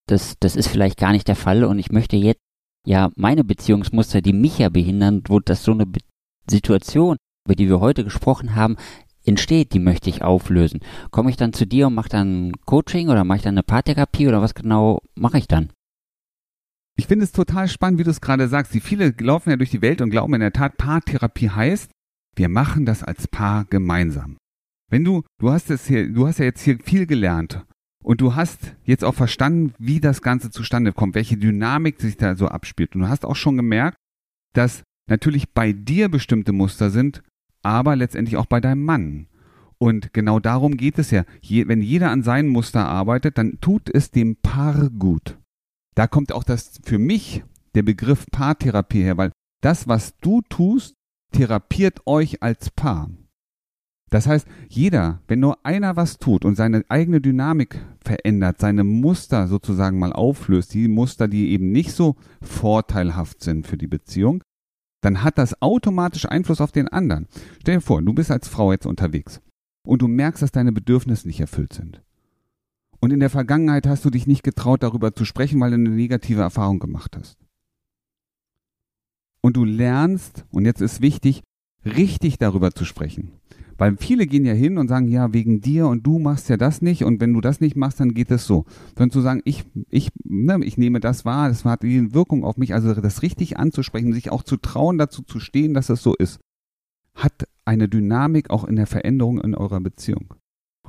Das, 0.06 0.36
das 0.40 0.56
ist 0.56 0.68
vielleicht 0.68 0.98
gar 0.98 1.12
nicht 1.12 1.28
der 1.28 1.36
Fall 1.36 1.64
und 1.64 1.78
ich 1.78 1.90
möchte 1.90 2.16
jetzt 2.16 2.40
ja 2.86 3.10
meine 3.16 3.44
Beziehungsmuster, 3.44 4.20
die 4.20 4.32
mich 4.32 4.58
ja 4.58 4.68
behindern, 4.68 5.22
wo 5.28 5.40
das 5.40 5.64
so 5.64 5.72
eine 5.72 5.86
Be 5.86 6.00
Situation, 6.48 7.16
über 7.46 7.54
die 7.54 7.68
wir 7.68 7.78
heute 7.78 8.02
gesprochen 8.02 8.56
haben, 8.56 8.76
entsteht, 9.24 9.72
die 9.72 9.78
möchte 9.78 10.10
ich 10.10 10.22
auflösen. 10.22 10.80
Komme 11.12 11.30
ich 11.30 11.36
dann 11.36 11.52
zu 11.52 11.64
dir 11.64 11.86
und 11.86 11.94
mache 11.94 12.08
dann 12.08 12.52
Coaching 12.64 13.08
oder 13.08 13.22
mache 13.22 13.36
ich 13.36 13.42
dann 13.44 13.54
eine 13.54 13.62
Paartherapie 13.62 14.26
oder 14.26 14.42
was 14.42 14.54
genau 14.54 15.00
mache 15.14 15.38
ich 15.38 15.46
dann? 15.46 15.70
Ich 17.00 17.06
finde 17.06 17.24
es 17.24 17.32
total 17.32 17.66
spannend, 17.66 17.98
wie 17.98 18.04
du 18.04 18.10
es 18.10 18.20
gerade 18.20 18.46
sagst. 18.46 18.74
Die 18.74 18.80
viele 18.80 19.14
laufen 19.20 19.48
ja 19.48 19.56
durch 19.56 19.70
die 19.70 19.80
Welt 19.80 20.02
und 20.02 20.10
glauben 20.10 20.34
in 20.34 20.40
der 20.40 20.52
Tat, 20.52 20.76
Paartherapie 20.76 21.48
heißt, 21.48 21.90
wir 22.36 22.50
machen 22.50 22.84
das 22.84 23.02
als 23.02 23.26
Paar 23.26 23.64
gemeinsam. 23.64 24.36
Wenn 24.90 25.02
du, 25.02 25.22
du 25.38 25.50
hast 25.50 25.70
es 25.70 25.86
hier, 25.86 26.12
du 26.12 26.26
hast 26.26 26.40
ja 26.40 26.44
jetzt 26.44 26.60
hier 26.60 26.78
viel 26.78 27.06
gelernt 27.06 27.64
und 28.04 28.20
du 28.20 28.34
hast 28.34 28.76
jetzt 28.84 29.02
auch 29.02 29.14
verstanden, 29.14 29.72
wie 29.78 29.98
das 29.98 30.20
Ganze 30.20 30.50
zustande 30.50 30.92
kommt, 30.92 31.14
welche 31.14 31.38
Dynamik 31.38 32.02
sich 32.02 32.18
da 32.18 32.36
so 32.36 32.48
abspielt. 32.48 32.94
Und 32.94 33.00
du 33.00 33.08
hast 33.08 33.24
auch 33.24 33.36
schon 33.36 33.56
gemerkt, 33.56 33.96
dass 34.52 34.82
natürlich 35.08 35.54
bei 35.54 35.72
dir 35.72 36.10
bestimmte 36.10 36.52
Muster 36.52 36.90
sind, 36.90 37.22
aber 37.62 37.96
letztendlich 37.96 38.36
auch 38.36 38.44
bei 38.44 38.60
deinem 38.60 38.84
Mann. 38.84 39.26
Und 39.78 40.12
genau 40.12 40.38
darum 40.38 40.76
geht 40.76 40.98
es 40.98 41.10
ja. 41.12 41.24
Je, 41.40 41.66
wenn 41.66 41.80
jeder 41.80 42.10
an 42.10 42.22
seinen 42.22 42.50
Muster 42.50 42.84
arbeitet, 42.86 43.38
dann 43.38 43.58
tut 43.62 43.88
es 43.88 44.10
dem 44.10 44.36
Paar 44.36 44.90
gut. 44.90 45.39
Da 45.94 46.06
kommt 46.06 46.32
auch 46.32 46.44
das 46.44 46.80
für 46.84 46.98
mich 46.98 47.44
der 47.74 47.82
Begriff 47.82 48.26
Paartherapie 48.30 49.02
her, 49.02 49.16
weil 49.16 49.32
das, 49.62 49.88
was 49.88 50.16
du 50.18 50.40
tust, 50.48 50.94
therapiert 51.32 52.00
euch 52.06 52.42
als 52.42 52.70
Paar. 52.70 53.10
Das 54.10 54.26
heißt, 54.26 54.46
jeder, 54.68 55.22
wenn 55.28 55.38
nur 55.38 55.64
einer 55.64 55.94
was 55.94 56.18
tut 56.18 56.44
und 56.44 56.56
seine 56.56 56.84
eigene 56.88 57.20
Dynamik 57.20 57.78
verändert, 58.04 58.58
seine 58.58 58.82
Muster 58.82 59.46
sozusagen 59.46 60.00
mal 60.00 60.12
auflöst, 60.12 60.74
die 60.74 60.88
Muster, 60.88 61.28
die 61.28 61.50
eben 61.50 61.70
nicht 61.70 61.92
so 61.92 62.16
vorteilhaft 62.42 63.40
sind 63.42 63.68
für 63.68 63.76
die 63.76 63.86
Beziehung, 63.86 64.42
dann 65.00 65.22
hat 65.22 65.38
das 65.38 65.62
automatisch 65.62 66.26
Einfluss 66.26 66.60
auf 66.60 66.72
den 66.72 66.88
anderen. 66.88 67.28
Stell 67.60 67.76
dir 67.76 67.80
vor, 67.80 68.02
du 68.02 68.12
bist 68.12 68.32
als 68.32 68.48
Frau 68.48 68.72
jetzt 68.72 68.86
unterwegs 68.86 69.40
und 69.86 70.02
du 70.02 70.08
merkst, 70.08 70.42
dass 70.42 70.50
deine 70.50 70.72
Bedürfnisse 70.72 71.28
nicht 71.28 71.40
erfüllt 71.40 71.72
sind. 71.72 72.02
Und 73.00 73.12
in 73.12 73.20
der 73.20 73.30
Vergangenheit 73.30 73.86
hast 73.86 74.04
du 74.04 74.10
dich 74.10 74.26
nicht 74.26 74.42
getraut, 74.42 74.82
darüber 74.82 75.14
zu 75.14 75.24
sprechen, 75.24 75.58
weil 75.60 75.70
du 75.70 75.76
eine 75.76 75.90
negative 75.90 76.42
Erfahrung 76.42 76.78
gemacht 76.78 77.16
hast. 77.16 77.38
Und 79.40 79.56
du 79.56 79.64
lernst, 79.64 80.44
und 80.50 80.66
jetzt 80.66 80.82
ist 80.82 81.00
wichtig, 81.00 81.42
richtig 81.84 82.38
darüber 82.38 82.72
zu 82.72 82.84
sprechen. 82.84 83.32
Weil 83.78 83.96
viele 83.96 84.26
gehen 84.26 84.44
ja 84.44 84.52
hin 84.52 84.76
und 84.76 84.88
sagen, 84.88 85.08
ja, 85.08 85.32
wegen 85.32 85.62
dir 85.62 85.86
und 85.86 86.06
du 86.06 86.18
machst 86.18 86.50
ja 86.50 86.58
das 86.58 86.82
nicht 86.82 87.02
und 87.02 87.18
wenn 87.22 87.32
du 87.32 87.40
das 87.40 87.62
nicht 87.62 87.76
machst, 87.76 87.98
dann 87.98 88.12
geht 88.12 88.30
es 88.30 88.46
so. 88.46 88.66
Sondern 88.88 89.10
zu 89.10 89.22
sagen, 89.22 89.40
ich, 89.46 89.64
ich, 89.88 90.10
ne, 90.22 90.60
ich 90.62 90.76
nehme 90.76 91.00
das 91.00 91.24
wahr, 91.24 91.48
das 91.48 91.64
hat 91.64 91.82
die 91.82 92.12
Wirkung 92.12 92.44
auf 92.44 92.58
mich, 92.58 92.74
also 92.74 92.92
das 92.92 93.22
richtig 93.22 93.56
anzusprechen, 93.56 94.12
sich 94.12 94.30
auch 94.30 94.42
zu 94.42 94.58
trauen, 94.58 94.98
dazu 94.98 95.22
zu 95.22 95.40
stehen, 95.40 95.72
dass 95.72 95.88
es 95.88 96.02
so 96.02 96.14
ist, 96.14 96.40
hat 97.14 97.48
eine 97.64 97.88
Dynamik 97.88 98.50
auch 98.50 98.64
in 98.64 98.76
der 98.76 98.86
Veränderung 98.86 99.40
in 99.40 99.54
eurer 99.54 99.80
Beziehung. 99.80 100.34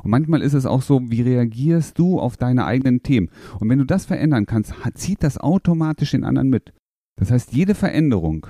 Und 0.04 0.12
manchmal 0.12 0.42
ist 0.42 0.54
es 0.54 0.66
auch 0.66 0.82
so, 0.82 1.02
wie 1.10 1.22
reagierst 1.22 1.98
du 2.00 2.20
auf 2.20 2.38
deine 2.38 2.66
eigenen 2.66 3.04
Themen? 3.04 3.30
Und 3.60 3.70
wenn 3.70 3.80
du 3.80 3.86
das 3.86 4.06
verändern 4.06 4.46
kannst, 4.46 4.74
zieht 4.96 5.24
das 5.24 5.38
automatisch 5.38 6.12
den 6.12 6.24
anderen 6.24 6.50
mit. 6.50 6.74
Das 7.18 7.32
heißt, 7.32 7.54
jede 7.54 7.76
Veränderung 7.76 8.48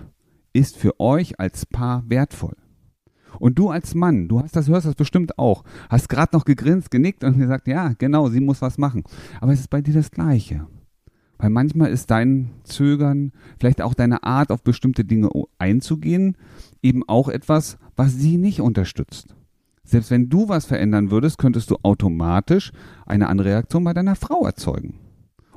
ist 0.54 0.78
für 0.78 1.00
euch 1.00 1.40
als 1.40 1.66
Paar 1.66 2.04
wertvoll. 2.08 2.56
Und 3.40 3.58
du 3.58 3.70
als 3.70 3.96
Mann, 3.96 4.28
du 4.28 4.42
hast 4.42 4.56
das, 4.56 4.68
hörst 4.68 4.86
das 4.86 4.96
bestimmt 4.96 5.40
auch, 5.40 5.64
hast 5.90 6.10
gerade 6.10 6.36
noch 6.36 6.46
gegrinst, 6.46 6.92
genickt 6.92 7.24
und 7.24 7.38
gesagt, 7.38 7.68
ja, 7.68 7.94
genau, 7.98 8.30
sie 8.30 8.42
muss 8.42 8.62
was 8.62 8.78
machen. 8.78 9.04
Aber 9.40 9.54
es 9.54 9.62
ist 9.62 9.70
bei 9.70 9.82
dir 9.82 9.94
das 9.94 10.12
Gleiche. 10.12 10.68
Weil 11.38 11.50
manchmal 11.50 11.90
ist 11.90 12.12
dein 12.12 12.52
Zögern, 12.64 13.32
vielleicht 13.60 13.82
auch 13.82 13.94
deine 13.94 14.24
Art, 14.24 14.52
auf 14.52 14.64
bestimmte 14.64 15.06
Dinge 15.06 15.30
einzugehen, 15.58 16.38
eben 16.84 17.08
auch 17.08 17.30
etwas, 17.30 17.78
was 17.96 18.14
sie 18.14 18.38
nicht 18.38 18.62
unterstützt. 18.62 19.36
Selbst 19.84 20.12
wenn 20.12 20.30
du 20.30 20.48
was 20.48 20.66
verändern 20.66 21.12
würdest, 21.12 21.38
könntest 21.38 21.72
du 21.72 21.78
automatisch 21.84 22.72
eine 23.06 23.28
andere 23.28 23.50
Reaktion 23.50 23.84
bei 23.84 23.94
deiner 23.94 24.16
Frau 24.16 24.46
erzeugen. 24.46 25.00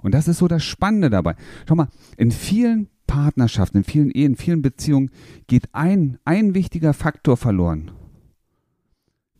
Und 0.03 0.13
das 0.13 0.29
ist 0.29 0.39
so 0.39 0.49
das 0.49 0.65
Spannende 0.65 1.11
dabei. 1.11 1.35
Schau 1.69 1.75
mal, 1.75 1.89
in 2.17 2.31
vielen 2.31 2.89
Partnerschaften, 3.07 3.79
in 3.79 3.85
vielen 3.85 4.11
Ehen, 4.11 4.33
in 4.33 4.37
vielen 4.37 4.63
Beziehungen 4.63 5.11
geht 5.47 5.69
ein, 5.73 6.19
ein 6.25 6.55
wichtiger 6.55 6.95
Faktor 6.95 7.37
verloren. 7.37 7.91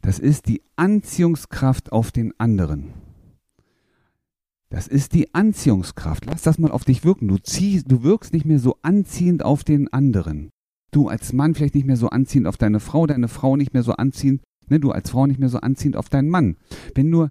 Das 0.01 0.19
ist 0.19 0.49
die 0.49 0.63
Anziehungskraft 0.77 1.93
auf 1.93 2.13
den 2.13 2.39
anderen. 2.39 2.93
Das 4.69 4.87
ist 4.87 5.15
die 5.15 5.35
Anziehungskraft. 5.35 6.27
Lass 6.27 6.43
das 6.43 6.59
mal 6.59 6.73
auf 6.73 6.85
dich 6.85 7.05
wirken. 7.05 7.29
Du 7.29 7.39
ziehst, 7.39 7.91
du 7.91 8.03
wirkst 8.03 8.33
nicht 8.33 8.45
mehr 8.45 8.59
so 8.59 8.77
anziehend 8.83 9.45
auf 9.45 9.65
den 9.65 9.93
anderen. 9.93 10.51
Du 10.91 11.09
als 11.09 11.33
Mann 11.33 11.55
vielleicht 11.55 11.75
nicht 11.75 11.87
mehr 11.87 11.97
so 11.97 12.09
anziehend 12.11 12.47
auf 12.47 12.57
deine 12.57 12.81
Frau, 12.81 13.07
deine 13.07 13.29
Frau 13.29 13.57
nicht 13.57 13.73
mehr 13.73 13.83
so 13.83 13.93
anziehend 13.93 14.43
ne, 14.69 14.81
du 14.81 14.91
als 14.91 15.11
Frau 15.11 15.27
nicht 15.27 15.41
mehr 15.41 15.49
so 15.49 15.59
anziehend 15.59 15.97
auf 15.97 16.09
deinen 16.09 16.29
Mann. 16.29 16.57
Wenn 16.95 17.11
nur 17.11 17.31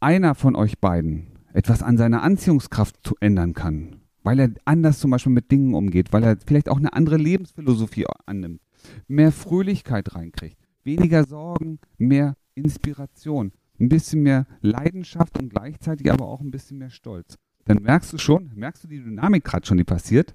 einer 0.00 0.34
von 0.34 0.56
euch 0.56 0.78
beiden 0.78 1.28
etwas 1.52 1.82
an 1.82 1.96
seiner 1.96 2.22
Anziehungskraft 2.22 3.14
ändern 3.20 3.54
kann, 3.54 3.96
weil 4.22 4.38
er 4.40 4.50
anders 4.64 4.98
zum 4.98 5.10
Beispiel 5.10 5.32
mit 5.32 5.50
Dingen 5.50 5.74
umgeht, 5.74 6.12
weil 6.12 6.22
er 6.22 6.36
vielleicht 6.44 6.68
auch 6.68 6.78
eine 6.78 6.92
andere 6.92 7.16
Lebensphilosophie 7.16 8.06
annimmt, 8.26 8.60
mehr 9.06 9.32
Fröhlichkeit 9.32 10.14
reinkriegt, 10.14 10.58
weniger 10.84 11.24
Sorgen, 11.24 11.78
mehr 11.96 12.34
Inspiration, 12.54 13.52
ein 13.80 13.88
bisschen 13.88 14.22
mehr 14.22 14.46
Leidenschaft 14.60 15.38
und 15.38 15.50
gleichzeitig 15.50 16.12
aber 16.12 16.26
auch 16.26 16.40
ein 16.40 16.50
bisschen 16.50 16.78
mehr 16.78 16.90
Stolz. 16.90 17.36
Dann 17.64 17.82
merkst 17.82 18.12
du 18.12 18.18
schon, 18.18 18.50
merkst 18.54 18.84
du 18.84 18.88
die 18.88 19.00
Dynamik 19.02 19.44
gerade 19.44 19.66
schon, 19.66 19.78
die 19.78 19.84
passiert, 19.84 20.34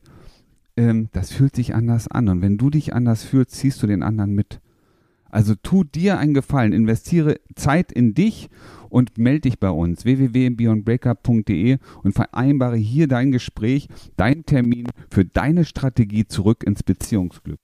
ähm, 0.75 1.09
das 1.11 1.31
fühlt 1.31 1.55
sich 1.55 1.75
anders 1.75 2.07
an. 2.07 2.29
Und 2.29 2.41
wenn 2.41 2.57
du 2.57 2.69
dich 2.69 2.93
anders 2.93 3.23
fühlst, 3.23 3.51
ziehst 3.51 3.81
du 3.83 3.87
den 3.87 4.03
anderen 4.03 4.33
mit. 4.33 4.59
Also 5.33 5.55
tu 5.55 5.83
dir 5.83 6.19
einen 6.19 6.35
Gefallen, 6.35 6.73
investiere 6.73 7.39
Zeit 7.55 7.91
in 7.91 8.13
dich 8.13 8.51
und 8.89 9.17
melde 9.17 9.41
dich 9.41 9.59
bei 9.59 9.71
uns 9.71 10.05
www.beyondbreakup.de 10.05 11.79
und 12.03 12.13
vereinbare 12.13 12.77
hier 12.77 13.07
dein 13.07 13.31
Gespräch, 13.31 13.87
deinen 14.15 14.45
Termin 14.45 14.89
für 15.09 15.25
deine 15.25 15.65
Strategie 15.65 16.27
zurück 16.27 16.63
ins 16.63 16.83
Beziehungsglück. 16.83 17.59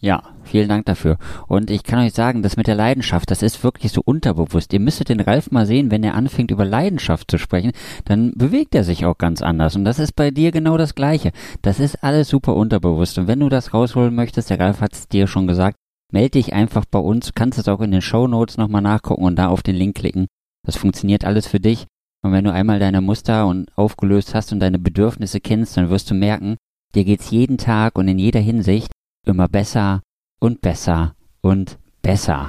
Ja, 0.00 0.36
vielen 0.44 0.68
Dank 0.68 0.86
dafür. 0.86 1.18
Und 1.48 1.68
ich 1.68 1.82
kann 1.82 1.98
euch 1.98 2.12
sagen, 2.12 2.42
das 2.42 2.56
mit 2.56 2.68
der 2.68 2.76
Leidenschaft, 2.76 3.32
das 3.32 3.42
ist 3.42 3.64
wirklich 3.64 3.90
so 3.90 4.00
unterbewusst. 4.04 4.72
Ihr 4.72 4.80
müsstet 4.80 5.08
den 5.08 5.20
Ralf 5.20 5.50
mal 5.50 5.66
sehen, 5.66 5.90
wenn 5.90 6.04
er 6.04 6.14
anfängt 6.14 6.52
über 6.52 6.64
Leidenschaft 6.64 7.28
zu 7.28 7.38
sprechen, 7.38 7.72
dann 8.04 8.32
bewegt 8.36 8.76
er 8.76 8.84
sich 8.84 9.04
auch 9.04 9.18
ganz 9.18 9.42
anders. 9.42 9.74
Und 9.74 9.84
das 9.84 9.98
ist 9.98 10.12
bei 10.12 10.30
dir 10.30 10.52
genau 10.52 10.76
das 10.76 10.94
Gleiche. 10.94 11.32
Das 11.60 11.80
ist 11.80 12.04
alles 12.04 12.28
super 12.28 12.54
unterbewusst. 12.54 13.18
Und 13.18 13.26
wenn 13.26 13.40
du 13.40 13.48
das 13.48 13.74
rausholen 13.74 14.14
möchtest, 14.14 14.50
der 14.50 14.60
Ralf 14.60 14.80
hat 14.80 14.92
es 14.92 15.08
dir 15.08 15.26
schon 15.26 15.48
gesagt, 15.48 15.76
melde 16.12 16.30
dich 16.30 16.52
einfach 16.52 16.84
bei 16.84 16.98
uns, 16.98 17.34
kannst 17.34 17.58
es 17.58 17.68
auch 17.68 17.80
in 17.80 17.90
den 17.90 18.02
Show 18.02 18.26
Notes 18.26 18.56
nochmal 18.56 18.82
nachgucken 18.82 19.24
und 19.24 19.36
da 19.36 19.48
auf 19.48 19.62
den 19.62 19.76
Link 19.76 19.96
klicken. 19.96 20.26
Das 20.64 20.76
funktioniert 20.76 21.24
alles 21.24 21.46
für 21.46 21.60
dich. 21.60 21.86
Und 22.24 22.32
wenn 22.32 22.44
du 22.44 22.52
einmal 22.52 22.78
deine 22.78 23.00
Muster 23.00 23.46
und 23.46 23.76
aufgelöst 23.76 24.34
hast 24.34 24.52
und 24.52 24.60
deine 24.60 24.78
Bedürfnisse 24.78 25.40
kennst, 25.40 25.76
dann 25.76 25.90
wirst 25.90 26.10
du 26.10 26.14
merken, 26.14 26.56
dir 26.94 27.04
geht's 27.04 27.30
jeden 27.30 27.58
Tag 27.58 27.98
und 27.98 28.06
in 28.06 28.18
jeder 28.18 28.40
Hinsicht 28.40 28.92
immer 29.26 29.48
besser 29.48 30.02
und 30.40 30.60
besser 30.60 31.14
und 31.40 31.78
besser. 32.02 32.48